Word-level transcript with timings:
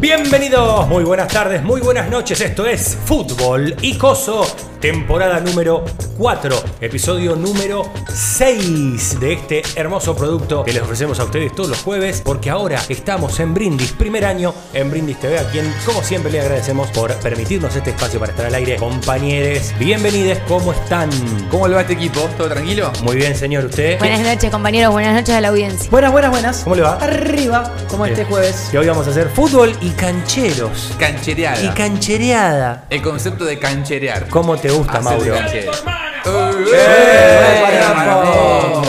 Bienvenidos, 0.00 0.88
muy 0.88 1.04
buenas 1.04 1.28
tardes, 1.28 1.62
muy 1.62 1.82
buenas 1.82 2.08
noches. 2.08 2.40
Esto 2.40 2.64
es 2.64 2.96
Fútbol 3.04 3.76
y 3.82 3.98
Coso, 3.98 4.46
temporada 4.80 5.40
número 5.40 5.84
4, 6.16 6.64
episodio 6.80 7.36
número 7.36 7.84
6 8.12 9.20
de 9.20 9.32
este 9.34 9.62
hermoso 9.76 10.16
producto 10.16 10.64
que 10.64 10.72
les 10.72 10.82
ofrecemos 10.82 11.20
a 11.20 11.24
ustedes 11.24 11.54
todos 11.54 11.68
los 11.70 11.82
jueves, 11.82 12.22
porque 12.24 12.50
ahora 12.50 12.80
estamos 12.88 13.38
en 13.40 13.52
Brindis, 13.52 13.92
primer 13.92 14.24
año 14.24 14.54
en 14.72 14.90
Brindis 14.90 15.20
TV, 15.20 15.38
a 15.38 15.50
quien, 15.50 15.70
como 15.84 16.02
siempre, 16.02 16.32
le 16.32 16.40
agradecemos 16.40 16.90
por 16.90 17.14
permitirnos 17.16 17.76
este 17.76 17.90
espacio 17.90 18.18
para 18.18 18.32
estar 18.32 18.46
al 18.46 18.54
aire. 18.54 18.76
Compañeros, 18.76 19.72
bienvenidos, 19.78 20.38
¿cómo 20.48 20.72
están? 20.72 21.10
¿Cómo 21.50 21.68
le 21.68 21.74
va 21.74 21.80
a 21.80 21.82
este 21.82 21.94
equipo? 21.94 22.20
¿Todo 22.38 22.48
tranquilo? 22.48 22.90
Muy 23.02 23.16
bien, 23.16 23.36
señor, 23.36 23.66
¿usted? 23.66 23.98
Buenas 23.98 24.20
noches, 24.20 24.50
compañeros. 24.50 24.92
Buenas 24.92 25.14
noches 25.14 25.34
a 25.34 25.40
la 25.40 25.48
audiencia. 25.48 25.90
Buenas, 25.90 26.12
buenas, 26.12 26.30
buenas. 26.30 26.58
¿Cómo 26.64 26.76
le 26.76 26.82
va? 26.82 26.94
Arriba, 26.96 27.74
como 27.88 28.04
Bien. 28.04 28.18
este 28.18 28.30
jueves. 28.30 28.70
Y 28.72 28.76
hoy 28.78 28.86
vamos 28.86 29.06
a 29.06 29.10
hacer 29.10 29.28
fútbol 29.28 29.74
y 29.82 29.90
cancheros. 29.90 30.92
Canchereada. 30.98 31.62
Y 31.62 31.68
canchereada. 31.68 32.86
El 32.88 33.02
concepto 33.02 33.44
de 33.44 33.58
cancherear. 33.58 34.28
¿Cómo 34.28 34.56
te 34.56 34.69
gusta, 34.72 34.92
Hacer 34.98 35.02
Mauro? 35.04 35.34
canchero. 35.34 35.72
¡Eh! 36.72 37.80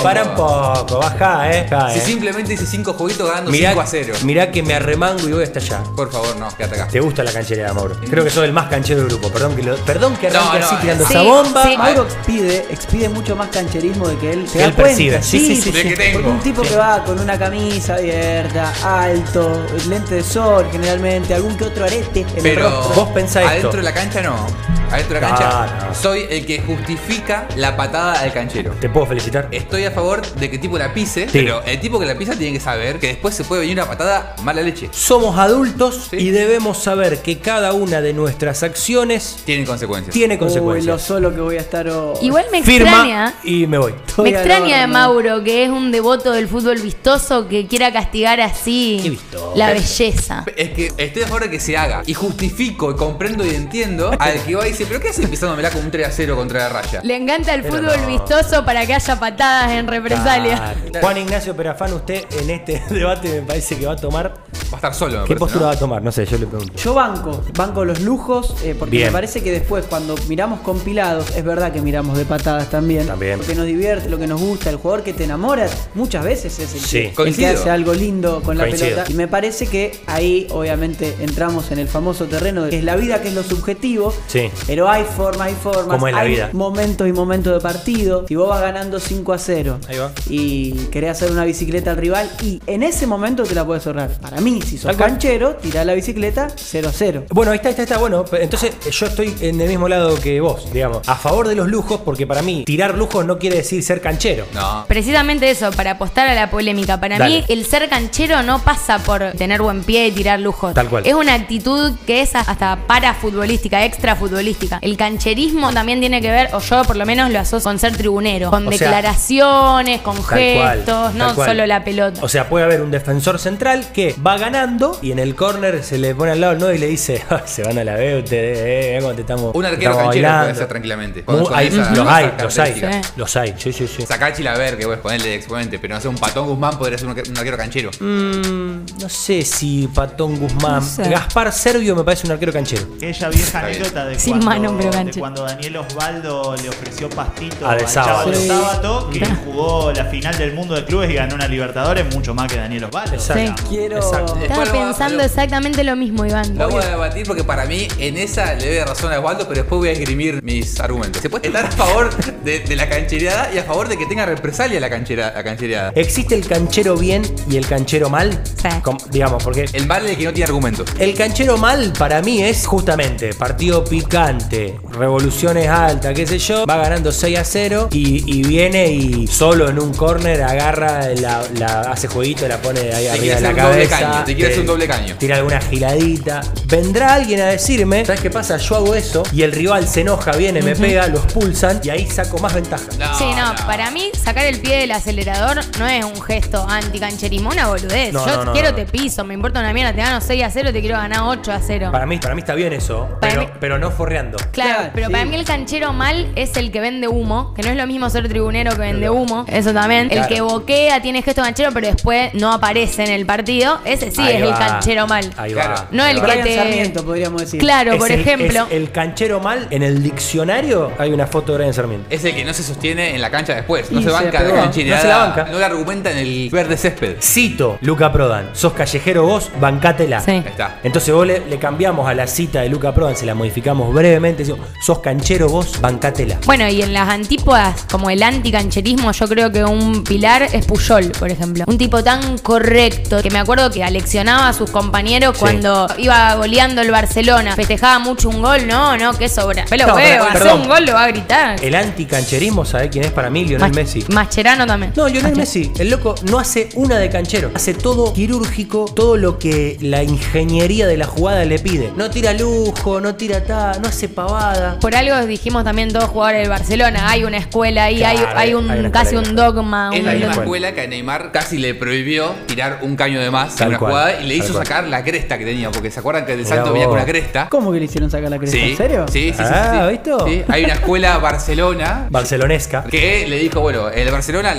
Para 0.04 0.24
un 0.24 0.36
poco, 0.36 1.00
bajá, 1.00 1.52
eh. 1.54 1.68
Bajá, 1.70 1.92
Si 1.94 2.00
eh. 2.00 2.02
simplemente 2.02 2.54
hice 2.54 2.66
5 2.66 2.94
jueguitos 2.94 3.28
ganando 3.30 3.52
Mirá, 3.52 3.70
5 3.70 3.82
a 3.82 3.86
0. 3.88 4.14
mirá 4.24 4.52
que 4.52 4.64
me 4.64 4.74
arremango 4.74 5.30
y 5.30 5.32
voy 5.32 5.44
hasta 5.44 5.60
allá. 5.60 5.84
Por 5.96 6.12
favor, 6.12 6.36
no, 6.38 6.50
quédate 6.58 6.76
acá. 6.82 6.88
¿Te 6.88 7.00
gusta 7.00 7.24
la 7.24 7.32
canchereada, 7.32 7.74
Mauro? 7.74 7.96
Creo 8.10 8.24
que 8.24 8.30
sos 8.32 8.44
el 8.44 8.52
más 8.52 8.68
canchero 8.68 9.02
del 9.02 9.10
grupo. 9.10 9.30
Perdón 9.30 9.56
que, 9.56 9.62
lo- 9.64 9.76
perdón 9.78 10.16
que 10.18 10.28
arranque 10.28 10.48
No, 10.48 10.60
no, 10.60 10.66
así 10.66 10.76
tirando 10.82 11.06
sí, 11.06 11.14
esa 11.14 11.22
bomba. 11.22 11.64
sí. 11.64 11.78
Mauro 11.78 12.04
expide, 12.04 12.66
expide 12.72 13.10
mucho 13.10 13.36
más 13.36 13.50
cancherismo 13.50 14.08
de 14.08 14.18
que 14.18 14.32
él 14.32 14.48
se 14.48 14.54
Que 14.54 14.60
da 14.60 14.66
él 14.66 14.74
cuenta. 14.74 14.90
percibe. 14.90 15.22
Sí, 15.24 15.40
sí, 15.40 15.62
sí, 15.62 15.72
De 15.72 15.84
que 15.84 15.96
tengo. 15.96 16.14
Porque 16.14 16.30
un 16.30 16.40
tipo 16.42 16.62
que 16.64 16.76
va 16.76 17.04
con 17.04 17.20
una 17.20 17.38
camisa 17.38 17.94
abierta, 17.96 18.74
alto, 18.84 19.66
lente 19.88 20.16
de 20.16 20.24
sol 20.24 20.66
generalmente, 20.72 21.34
algún 21.36 21.56
que 21.56 21.66
otro 21.66 21.86
arete 21.86 22.22
en 22.22 22.28
el 22.38 22.42
Pero 22.44 22.70
rostro. 22.70 22.96
Vos 23.06 23.10
pensá 23.14 23.42
esto. 23.42 23.52
adentro 23.52 23.78
de 23.78 23.84
la 23.84 23.94
cancha 23.94 24.22
no. 24.22 24.48
Adentro 24.92 25.16
de 25.16 25.22
la 25.22 25.28
cancha 25.30 25.86
no. 25.88 25.96
soy 25.96 26.26
el 26.30 26.46
que 26.46 26.60
justifica 26.62 27.48
la 27.56 27.76
patada 27.78 28.20
al 28.22 28.34
canchero. 28.34 28.74
¿Te 28.80 28.90
puedo 28.90 29.06
felicitar? 29.06 29.48
Estoy 29.52 29.86
a 29.86 29.92
favor 29.92 30.22
de 30.36 30.50
que 30.50 30.56
el 30.56 30.62
tipo 30.62 30.78
la 30.78 30.94
pise, 30.94 31.24
Sí. 31.26 31.30
pero 31.32 31.64
el 31.64 31.80
tipo 31.80 32.00
que 32.00 32.06
la 32.06 32.16
pisa 32.18 32.36
tiene 32.36 32.54
que 32.54 32.60
saber 32.64 33.00
que 33.00 33.08
después 33.08 33.34
se 33.36 33.44
puede 33.44 33.62
venir 33.62 33.78
una 33.78 33.88
patada 33.88 34.36
mala 34.44 34.62
leche. 34.62 34.90
Somos 34.92 35.38
adultos 35.38 36.08
Sí. 36.12 36.18
y 36.18 36.30
debemos 36.32 36.78
saber 36.78 37.22
que 37.22 37.40
cada 37.40 37.74
una 37.74 38.02
de 38.02 38.14
nuestras 38.14 38.64
acciones 38.64 39.38
Tienen 39.46 39.66
consecuencias. 39.66 40.14
tiene 40.14 40.34
Uy, 40.34 40.40
lo 40.40 40.46
consecuencias. 40.46 41.02
solo 41.02 41.34
que 41.34 41.42
voy 41.42 41.56
a 41.58 41.62
estar 41.62 41.88
hoy. 41.88 42.18
Igual 42.22 42.46
me 42.52 42.62
Firma 42.64 42.90
extraña. 42.90 43.34
y 43.44 43.68
me 43.68 43.78
voy. 43.78 43.94
Estoy 44.08 44.24
Me 44.32 44.38
extraña 44.38 44.82
de. 44.82 44.88
Mauro, 44.88 45.44
que 45.44 45.64
es 45.64 45.70
un 45.70 45.92
devoto 45.92 46.32
del 46.32 46.48
fútbol 46.48 46.80
vistoso, 46.82 47.48
que 47.48 47.68
quiera 47.68 47.92
castigar 47.94 48.38
Qué 48.38 48.44
así 48.44 49.02
vistoso. 49.10 49.54
la 49.56 49.72
belleza. 49.72 50.44
Es 50.56 50.70
que 50.72 50.92
estoy 50.98 51.24
a 51.24 51.28
favor 51.28 51.44
de 51.44 51.50
que 51.52 51.60
se 51.60 51.78
haga. 51.78 52.04
Y 52.06 52.14
justifico, 52.14 52.92
y 52.92 52.96
comprendo 52.96 53.46
y 53.46 53.56
entiendo 53.56 54.12
al 54.20 54.42
que 54.44 54.56
va 54.56 54.68
y 54.68 54.74
dice, 54.82 54.90
¿pero 54.92 55.00
qué 55.02 55.10
haces 55.10 55.28
pisándomela 55.30 55.70
con 55.72 55.84
un 55.86 55.92
3 55.92 56.08
a 56.08 56.12
0 56.12 56.36
contra 56.36 56.60
la 56.60 56.70
raya? 56.70 57.02
Le 57.04 57.16
encanta 57.16 57.54
el 57.54 57.62
Pero 57.64 57.76
fútbol 57.78 58.02
no. 58.02 58.08
vistoso 58.08 58.66
para 58.66 58.86
que 58.86 58.94
haya 58.94 59.20
patadas 59.20 59.72
en 59.72 59.88
represalia. 59.88 60.56
Claro. 60.92 61.00
Juan 61.02 61.18
Ignacio 61.18 61.56
Perafán, 61.56 61.94
usted 61.94 62.26
en 62.40 62.50
este 62.50 62.82
debate 62.90 63.30
me 63.30 63.42
parece 63.48 63.78
que 63.78 63.86
va 63.86 63.94
a 63.94 63.98
tomar. 63.98 64.34
Va 64.72 64.74
a 64.74 64.76
estar 64.78 64.94
solo, 64.96 65.12
me 65.22 65.24
¿Qué 65.26 65.36
parece, 65.36 65.40
postura 65.40 65.62
¿no? 65.62 65.68
va 65.68 65.74
a 65.74 65.80
tomar? 65.80 66.02
No 66.02 66.12
sé, 66.14 66.26
yo 66.26 66.38
le 66.38 66.46
pregunto. 66.48 66.74
Yo 66.82 66.94
banco, 66.94 67.44
banco 67.56 67.84
los 67.84 68.00
lujos, 68.02 68.56
eh, 68.64 68.74
porque 68.78 68.98
Bien. 68.98 69.08
me 69.08 69.12
parece 69.14 69.44
que 69.44 69.52
después 69.52 69.86
cuando 69.86 70.16
miramos 70.30 70.62
compilados, 70.62 71.36
es 71.36 71.44
verdad 71.44 71.74
que 71.74 71.82
miramos 71.82 72.18
de 72.18 72.24
patadas 72.26 72.70
también. 72.70 73.06
También. 73.08 73.40
Lo 73.40 73.46
que 73.46 73.54
nos 73.56 73.66
divierte, 73.66 74.10
lo 74.10 74.18
que 74.18 74.28
nos 74.28 74.40
gusta, 74.40 74.70
el 74.70 74.78
jugador 74.78 75.04
que 75.04 75.12
te 75.14 75.26
enamora, 75.26 75.68
muchas 75.94 76.24
veces 76.24 76.58
es 76.60 76.74
el, 76.74 76.80
Sí. 76.80 77.12
que, 77.16 77.24
el 77.24 77.36
que 77.36 77.48
hace 77.48 77.70
algo 77.70 77.94
lindo 77.94 78.42
con 78.44 78.58
la 78.58 78.64
Coincido. 78.64 78.90
pelota. 78.92 79.12
Y 79.12 79.16
me 79.16 79.28
parece 79.28 79.68
que 79.68 80.00
ahí 80.08 80.48
obviamente 80.52 81.16
entramos 81.20 81.70
en 81.72 81.80
el 81.80 81.90
famoso 81.90 82.26
terreno 82.26 82.64
de 82.64 82.70
que 82.70 82.78
es 82.78 82.84
la 82.86 82.96
vida 82.96 83.22
que 83.22 83.28
es 83.28 83.34
lo 83.34 83.44
subjetivo. 83.44 84.14
Sí. 84.28 84.50
Pero 84.72 84.90
hay 84.90 85.04
formas, 85.04 85.48
hay 85.50 85.54
formas. 85.56 85.88
¿Cómo 85.88 86.08
es 86.08 86.14
la 86.14 86.22
hay 86.22 86.30
vida? 86.30 86.50
momentos 86.54 87.06
y 87.06 87.12
momentos 87.12 87.54
de 87.54 87.60
partido. 87.60 88.24
Si 88.26 88.36
vos 88.36 88.48
vas 88.48 88.62
ganando 88.62 89.02
5 89.02 89.34
a 89.34 89.38
0 89.38 89.80
Ahí 89.90 89.98
va. 89.98 90.12
y 90.30 90.72
querés 90.92 91.12
hacer 91.12 91.30
una 91.30 91.44
bicicleta 91.44 91.92
al 91.92 91.98
rival 91.98 92.32
y 92.42 92.62
en 92.68 92.82
ese 92.84 93.06
momento 93.06 93.44
te 93.44 93.54
la 93.54 93.66
puedes 93.66 93.86
ahorrar. 93.86 94.12
Para 94.22 94.40
mí, 94.40 94.62
si 94.62 94.78
sos 94.78 94.84
Tal 94.88 94.96
cual. 94.96 95.10
canchero, 95.10 95.56
tirá 95.58 95.84
la 95.84 95.94
bicicleta 95.94 96.48
0 96.56 96.88
a 96.88 96.94
0. 96.94 97.24
Bueno, 97.32 97.52
ahí 97.52 97.58
está, 97.58 97.68
ahí 97.68 97.72
está, 97.74 97.82
ahí 97.82 97.86
está. 97.86 97.98
Bueno, 97.98 98.24
pe- 98.24 98.44
entonces 98.44 98.72
eh, 98.86 98.92
yo 98.92 99.06
estoy 99.08 99.36
en 99.42 99.60
el 99.60 99.68
mismo 99.68 99.90
lado 99.90 100.16
que 100.16 100.40
vos, 100.40 100.72
digamos. 100.72 101.08
A 101.10 101.16
favor 101.16 101.50
de 101.50 101.56
los 101.56 101.68
lujos, 101.68 102.00
porque 102.06 102.26
para 102.26 102.42
mí 102.42 102.64
tirar 102.66 102.98
lujos 102.98 103.26
no 103.26 103.40
quiere 103.40 103.58
decir 103.58 103.84
ser 103.84 104.00
canchero. 104.00 104.46
No. 104.54 104.86
Precisamente 104.88 105.50
eso, 105.52 105.70
para 105.72 105.92
apostar 105.92 106.30
a 106.30 106.34
la 106.34 106.50
polémica. 106.50 106.98
Para 107.02 107.18
Dale. 107.18 107.40
mí, 107.40 107.46
el 107.50 107.66
ser 107.66 107.90
canchero 107.90 108.42
no 108.42 108.60
pasa 108.60 109.00
por 109.00 109.34
tener 109.34 109.62
buen 109.62 109.84
pie 109.84 110.08
y 110.08 110.12
tirar 110.14 110.40
lujos. 110.40 110.74
Tal 110.74 110.88
cual. 110.88 111.06
Es 111.06 111.14
una 111.14 111.34
actitud 111.34 111.92
que 112.08 112.22
es 112.22 112.34
hasta 112.36 112.78
para 112.88 113.14
futbolística, 113.16 113.84
extra 113.84 114.16
futbolística. 114.16 114.51
El 114.82 114.98
cancherismo 114.98 115.72
también 115.74 116.00
tiene 116.00 116.22
que 116.22 116.32
ver, 116.32 116.50
o 116.54 116.60
yo 116.60 116.84
por 116.84 116.96
lo 116.96 117.06
menos 117.06 117.30
lo 117.32 117.40
asocio 117.40 117.70
con 117.70 117.80
ser 117.80 117.96
tribunero, 117.96 118.50
con 118.50 118.68
O 118.68 118.72
sea, 118.72 118.88
declaraciones, 118.88 120.02
con 120.02 120.18
cual, 120.22 120.40
gestos, 120.78 121.14
no 121.16 121.34
cual. 121.36 121.50
solo 121.50 121.66
la 121.66 121.84
pelota. 121.84 122.20
O 122.24 122.30
sea, 122.30 122.50
puede 122.50 122.66
haber 122.66 122.82
un 122.82 122.92
defensor 122.92 123.40
central 123.40 123.86
que 123.94 124.16
va 124.26 124.38
ganando 124.38 124.98
y 125.02 125.12
en 125.12 125.20
el 125.20 125.36
córner 125.36 125.84
se 125.84 125.98
le 125.98 126.14
pone 126.16 126.32
al 126.32 126.42
lado 126.42 126.54
el 126.54 126.60
9 126.60 126.76
y 126.76 126.80
le 126.80 126.88
dice, 126.88 127.24
"Ah, 127.30 127.42
se 127.46 127.64
van 127.64 127.78
a 127.78 127.84
la 127.84 127.96
B 127.96 128.20
ustedes, 128.20 128.58
eh, 128.60 128.98
eh, 128.98 129.00
cuando 129.02 129.16
te 129.16 129.22
estamos 129.22 129.52
Un 129.56 129.66
arquero 129.66 129.92
estamos 129.92 130.04
canchero 130.04 130.28
bailando". 130.28 130.46
puede 130.46 130.56
ser 130.58 130.68
tranquilamente. 130.68 131.24
Hay- 131.54 131.68
esa- 131.68 131.92
los 131.92 132.08
hay, 132.08 132.32
los 132.42 132.60
hay, 132.60 133.02
los 133.16 133.36
hay, 133.36 133.54
sí, 133.58 133.74
sí, 133.74 133.88
sí. 133.88 134.04
Sacá 134.06 134.28
a 134.28 134.34
Chilaver, 134.34 134.78
que 134.78 134.86
puedes 134.86 135.02
ponerle 135.02 135.30
de 135.30 135.36
exponente, 135.36 135.80
pero 135.80 135.96
no 135.96 136.02
sé, 136.02 136.08
un 136.08 136.16
patón 136.18 136.48
Guzmán 136.48 136.78
podría 136.78 136.98
ser 136.98 137.08
un, 137.08 137.16
arque- 137.16 137.30
un 137.30 137.38
arquero 137.38 137.58
canchero. 137.58 137.92
Mm, 138.00 138.86
no 139.02 139.10
sé 139.10 139.42
si 139.44 139.88
Patón 139.94 140.38
Guzmán. 140.40 140.76
No 140.76 140.82
sé. 140.82 141.04
Gaspar 141.10 141.52
Servio 141.52 141.96
me 141.96 142.04
parece 142.04 142.26
un 142.28 142.34
arquero 142.34 142.52
canchero. 142.54 142.84
Aquella 142.98 143.30
vieja 143.30 143.60
anécdota 143.60 144.06
de, 144.06 144.20
Sin 144.20 144.41
cuando, 144.46 144.72
mano, 144.74 144.78
pero 144.92 145.04
de 145.06 145.20
cuando 145.20 145.44
Daniel 145.44 145.78
Osvaldo 145.78 146.56
le 146.62 146.70
ofreció 146.70 147.10
pastito 147.10 147.68
A 147.68 147.76
De 147.76 147.88
Sí. 147.88 148.48
Sábato, 148.48 149.10
que 149.12 149.26
jugó 149.46 149.92
la 149.92 150.06
final 150.06 150.38
del 150.38 150.54
mundo 150.54 150.76
de 150.76 150.86
clubes 150.86 151.10
y 151.10 151.14
ganó 151.16 151.36
una 151.36 151.48
Libertadores 151.48 152.14
mucho 152.14 152.34
más 152.34 152.52
que 152.52 152.58
Daniel 152.58 152.86
Osvaldo. 152.86 153.14
Exacto. 153.16 153.40
digamos. 153.42 153.62
Quiero. 153.70 153.98
Exacto. 153.98 154.38
Estaba 154.42 154.64
Después 154.64 154.70
pensando 154.70 155.24
exactamente 155.24 155.84
lo 155.84 155.96
mismo, 155.96 156.26
Iván. 156.26 156.58
Lo 156.58 156.70
voy 156.70 156.84
a 156.84 156.90
debatir 156.90 157.26
porque 157.28 157.44
para 157.44 157.66
mí 157.66 157.88
en 157.98 158.18
esa 158.18 158.54
le 158.56 158.76
doy 158.76 158.84
razón 158.86 159.12
a 159.12 159.20
Osvaldo, 159.20 159.48
pero 159.48 159.62
después 159.62 159.80
voy 159.80 159.90
a 159.90 159.92
esgrimir 159.92 160.42
mis 160.44 160.80
argumentos. 160.80 161.22
Se 161.22 161.30
puede 161.30 161.48
estar 161.48 161.66
a 161.66 161.72
favor 161.72 162.10
de, 162.44 162.60
de 162.60 162.76
la 162.76 162.88
canchereada 162.90 163.54
y 163.54 163.58
a 163.58 163.64
favor 163.64 163.88
de 163.90 163.98
que 163.98 164.06
tenga 164.06 164.26
represalia 164.26 164.80
la, 164.80 164.90
canchera, 164.90 165.34
la 165.34 165.44
canchereada. 165.44 165.92
¿Existe 165.96 166.36
el 166.36 166.48
canchero 166.48 166.96
bien 166.98 167.24
y 167.50 167.58
el 167.58 167.68
canchero 167.68 168.10
mal? 168.10 168.42
Sí. 168.62 168.70
Digamos, 169.12 169.44
porque 169.44 169.66
El 169.74 169.88
mal 169.88 170.06
es 170.06 170.12
el 170.12 170.18
que 170.18 170.26
no 170.26 170.34
tiene 170.34 170.46
argumentos. 170.46 170.88
el 171.00 171.14
canchero 171.16 171.58
mal 171.58 171.92
para 171.98 172.22
mí 172.22 172.42
es 172.42 172.66
justamente 172.66 173.34
partido 173.34 173.84
picante, 173.84 174.31
revoluciones 174.40 175.68
altas, 175.68 176.14
qué 176.14 176.26
sé 176.28 176.40
yo, 176.40 176.66
va 176.66 176.78
ganando 176.78 177.12
6 177.12 177.38
a 177.40 177.44
0 177.44 177.88
y, 177.92 178.40
y 178.40 178.44
viene 178.48 178.88
y 178.88 179.28
solo 179.28 179.70
en 179.70 179.80
un 179.80 179.94
corner 179.94 180.42
agarra, 180.44 181.08
la, 181.16 181.44
la- 181.58 181.82
hace 181.92 182.08
jueguito, 182.08 182.48
la 182.48 182.58
pone 182.62 182.80
ahí 182.94 183.06
Te 183.06 183.12
arriba 183.12 183.36
de 183.36 183.42
la 183.42 183.50
hacer 183.50 183.64
un 183.64 183.72
doble 183.72 183.88
cabeza. 183.88 184.12
caño, 184.12 184.24
te 184.26 184.36
quiere 184.36 184.50
hacer 184.52 184.62
un 184.62 184.68
doble 184.68 184.88
caño. 184.88 185.16
Tira 185.18 185.36
alguna 185.38 185.60
giladita. 185.62 186.42
Vendrá 186.68 187.14
alguien 187.16 187.42
a 187.42 187.46
decirme, 187.48 188.06
¿sabes 188.06 188.22
qué 188.22 188.30
pasa? 188.30 188.58
Yo 188.58 188.76
hago 188.76 188.96
eso 188.96 189.24
y 189.34 189.42
el 189.44 189.52
rival 189.52 189.88
se 189.88 190.02
enoja, 190.02 190.32
viene, 190.34 190.62
me 190.62 190.76
pega, 190.76 191.08
lo 191.08 191.18
expulsan 191.20 191.80
y 191.84 191.90
ahí 191.90 192.08
saco 192.08 192.38
más 192.40 192.54
ventaja. 192.54 192.84
No, 193.00 193.18
Sí, 193.18 193.26
no, 193.36 193.54
para 193.66 193.92
mí 193.92 194.10
sacar 194.22 194.46
el 194.46 194.60
pie 194.60 194.78
del 194.80 194.92
acelerador 194.92 195.60
no 195.80 195.88
es 195.88 196.04
un 196.04 196.22
gesto 196.22 196.66
anti-cancherismo, 196.68 197.50
una 197.50 197.68
boludez. 197.68 198.14
No, 198.14 198.26
Yo 198.26 198.38
no, 198.38 198.46
no, 198.46 198.54
quiero 198.54 198.70
no. 198.70 198.76
te 198.76 198.86
piso, 198.86 199.24
me 199.26 199.34
importa 199.34 199.60
una 199.60 199.74
mierda, 199.74 199.92
te 199.94 200.02
gano 200.02 200.22
6 200.22 200.44
a 200.44 200.50
0, 200.50 200.70
te 200.74 200.82
quiero 200.82 200.98
ganar 200.98 201.22
8 201.26 201.52
a 201.52 201.60
0. 201.60 201.90
Para 201.92 202.06
mí, 202.06 202.18
para 202.20 202.36
mí 202.36 202.42
está 202.42 202.56
bien 202.56 202.74
eso, 202.74 203.08
Para 203.20 203.34
pero, 203.34 203.42
mí- 203.42 203.50
pero 203.60 203.80
no 203.80 203.92
Claro, 204.30 204.50
Claro, 204.52 204.90
pero 204.94 205.08
sí. 205.08 205.12
para 205.14 205.26
mí 205.26 205.36
el 205.36 205.46
canchero 205.46 205.94
mal 205.94 206.32
es 206.36 206.56
el 206.58 206.72
que 206.72 206.80
vende 206.80 207.08
humo, 207.08 207.54
que 207.56 207.64
no 207.64 207.70
es 207.70 207.78
lo 207.78 207.88
mismo 207.88 208.10
ser 208.10 208.28
tribunero 208.30 208.72
que 208.72 208.80
vende 208.82 209.10
humo, 209.10 209.46
eso 209.48 209.74
también. 209.74 210.10
Claro. 210.10 210.28
El 210.28 210.34
que 210.36 210.42
boquea, 210.42 211.02
tiene 211.02 211.22
gesto 211.22 211.42
canchero, 211.42 211.72
pero 211.74 211.88
después 211.88 212.34
no 212.34 212.52
aparece 212.54 213.04
en 213.04 213.12
el 213.12 213.26
partido, 213.26 213.80
ese 213.86 214.12
sí 214.12 214.22
Ahí 214.22 214.36
es 214.38 214.42
el 214.44 214.50
canchero 214.54 215.08
mal. 215.08 215.30
Ahí 215.38 215.54
Claro. 215.54 215.74
va. 215.76 215.88
No 215.92 216.04
ahí 216.04 216.12
el 216.16 216.22
va. 216.22 216.26
que 216.26 216.32
Brian 216.32 216.48
te- 216.48 216.56
Sarmiento, 216.56 217.06
podríamos 217.06 217.42
decir. 217.42 217.60
Claro, 217.60 217.94
Es 217.94 217.98
por 217.98 218.12
el- 218.12 218.20
ejemplo. 218.22 218.66
es 218.70 218.74
el 218.74 218.92
canchero 218.92 219.40
mal, 219.40 219.68
en 219.72 219.84
el 219.84 220.02
diccionario 220.04 220.92
hay 220.98 221.12
una 221.12 221.28
foto 221.28 221.52
de 221.54 221.58
Brian 221.60 221.74
Sarmiento. 221.74 222.08
Es 222.10 222.24
el 222.26 222.36
que 222.36 222.44
no 222.46 222.54
se 222.54 222.64
sostiene 222.64 223.16
en 223.16 223.22
la 223.22 223.30
cancha 223.30 223.56
después. 223.56 223.92
No 223.92 224.00
Y 224.00 224.04
se 224.04 224.10
se 224.10 224.14
banca 224.16 224.40
pegó. 224.40 224.56
la 224.56 224.66
No 224.66 224.74
se 224.74 224.84
la 225.08 225.18
banca. 225.18 225.48
No 225.52 225.60
la 225.60 225.66
argumenta 225.66 226.12
en 226.12 226.18
el 226.20 226.50
verde 226.52 226.78
césped. 226.78 227.16
Cito, 227.22 227.78
Luca 227.82 228.12
Prodan, 228.12 228.50
sos 228.54 228.74
callejero 228.74 229.24
vos, 229.26 229.50
bancátela. 229.60 230.20
Sí. 230.22 230.32
Ahí 230.32 230.44
está. 230.46 230.80
Entonces 230.84 231.14
vos 231.14 231.26
le, 231.26 231.40
le 231.48 231.58
cambiamos 231.60 232.08
a 232.08 232.14
la 232.14 232.28
cita 232.28 232.62
de 232.62 232.70
Luca 232.70 232.94
Prodan, 232.94 233.16
se 233.16 233.26
la 233.26 233.36
modificamos 233.36 233.94
breve 233.94 234.11
brevemente, 234.12 234.44
digo, 234.44 234.58
sos 234.82 235.00
canchero 235.00 235.48
vos, 235.48 235.80
bancatela. 235.80 236.38
Bueno, 236.46 236.68
y 236.68 236.82
en 236.82 236.92
las 236.94 237.08
antípodas, 237.08 237.86
como 237.90 238.10
el 238.10 238.22
anticancherismo, 238.22 239.12
yo 239.14 239.28
creo 239.28 239.52
que 239.52 239.64
un 239.64 240.04
pilar 240.04 240.44
es 240.52 240.66
Puyol, 240.66 241.12
por 241.18 241.32
ejemplo. 241.32 241.64
Un 241.68 241.78
tipo 241.78 242.04
tan 242.04 242.38
correcto 242.40 243.22
que 243.22 243.30
me 243.30 243.40
acuerdo 243.40 243.72
que 243.72 243.84
aleccionaba 243.84 244.50
a 244.50 244.54
sus 244.54 244.70
compañeros 244.70 245.36
Sí. 245.36 245.40
cuando 245.40 245.88
iba 245.98 246.36
goleando 246.36 246.82
el 246.82 246.92
Barcelona. 246.92 247.56
Festejaba 247.56 248.00
mucho 248.00 248.28
un 248.30 248.42
gol, 248.42 248.68
no, 248.68 248.98
no, 248.98 249.14
qué 249.18 249.30
sobra. 249.30 249.66
Pero 249.70 249.88
No, 249.88 249.96
huevo, 249.96 250.10
pero- 250.10 250.24
hace 250.26 250.40
perdón. 250.40 250.62
un 250.62 250.68
gol, 250.68 250.86
lo 250.86 250.94
va 250.94 251.04
a 251.04 251.08
gritar. 251.08 251.64
El 251.64 251.76
anticancherismo, 251.76 252.66
¿sabés 252.66 252.90
quién 252.92 253.06
es 253.06 253.12
para 253.12 253.30
mí? 253.30 253.46
Lionel 253.46 253.74
Messi. 253.74 254.04
Mascherano 254.10 254.66
también. 254.68 254.92
No, 254.96 255.08
Lionel 255.08 255.36
Messi, 255.38 255.72
el 255.80 255.90
loco 255.90 256.16
no 256.24 256.38
hace 256.40 256.68
una 256.76 256.98
de 256.98 257.10
canchero, 257.10 257.52
hace 257.54 257.74
todo 257.74 258.14
quirúrgico, 258.14 258.86
todo 258.94 259.16
lo 259.16 259.40
que 259.40 259.78
la 259.80 260.04
ingeniería 260.04 260.86
de 260.86 260.98
la 260.98 261.06
jugada 261.08 261.46
le 261.46 261.60
pide. 261.60 261.92
No 261.96 262.10
tira 262.10 262.34
lujo, 262.34 263.00
no 263.00 263.16
tira 263.16 263.44
ta, 263.46 263.74
no 263.82 263.88
hace 263.88 264.01
pavada. 264.10 264.78
Por 264.80 264.96
algo 264.96 265.26
dijimos 265.26 265.64
también 265.64 265.92
todos 265.92 266.06
jugadores 266.10 266.42
del 266.42 266.50
Barcelona. 266.50 267.10
Hay 267.10 267.24
una 267.24 267.38
escuela 267.38 267.86
ahí, 267.86 268.04
hay, 268.04 268.18
Claro, 268.18 268.40
hay 268.40 268.54
un 268.54 268.70
hay 268.70 268.92
casi 268.92 269.16
escuela. 269.16 269.30
un 269.30 269.36
dogma. 269.36 269.90
Es 269.94 270.00
un- 270.00 270.06
la 270.06 270.12
misma 270.14 270.32
escuela 270.34 270.72
que 270.74 270.82
a 270.82 270.88
Neymar 270.88 271.32
casi 271.32 271.58
le 271.58 271.74
prohibió 271.76 272.34
tirar 272.48 272.80
un 272.82 272.96
caño 272.96 273.20
de 273.22 273.32
más 273.32 273.56
Tal 273.56 273.68
en 273.68 273.70
una 273.70 273.80
cual, 273.80 273.92
jugada 273.92 274.12
y 274.22 274.28
le 274.28 274.38
tal 274.38 274.46
hizo 274.46 274.54
cual. 274.54 274.66
sacar 274.68 274.84
la 274.86 275.04
cresta 275.04 275.38
que 275.38 275.46
tenía, 275.46 275.72
porque 275.72 275.92
se 275.92 276.00
acuerdan 276.00 276.26
que 276.26 276.34
el 276.34 276.46
salto 276.46 276.72
venía 276.72 276.88
con 276.88 276.96
una 276.98 277.06
cresta. 277.06 277.48
¿Cómo 277.50 277.72
que 277.72 277.80
le 277.80 277.86
hicieron 277.86 278.10
sacar 278.10 278.30
la 278.30 278.38
cresta? 278.38 278.58
Sí, 278.58 278.72
¿En 278.72 278.78
serio? 278.78 279.06
Sí, 279.08 279.14
sí, 279.14 279.32
sí, 279.32 279.44
sí, 279.44 279.44
Ah, 279.54 279.84
sí. 279.86 279.92
¿visto? 279.92 280.28
Sí, 280.28 280.44
Hay 280.48 280.64
una 280.66 280.74
escuela 280.74 281.18
Barcelona 281.18 282.08
Barcelonesca. 282.10 282.84
que 282.84 283.26
le 283.28 283.38
dijo, 283.38 283.60
bueno, 283.62 283.90
en 283.92 284.00
el 284.00 284.12
Barcelona 284.12 284.56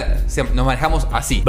nos 0.54 0.66
manejamos 0.66 1.06
así. 1.12 1.42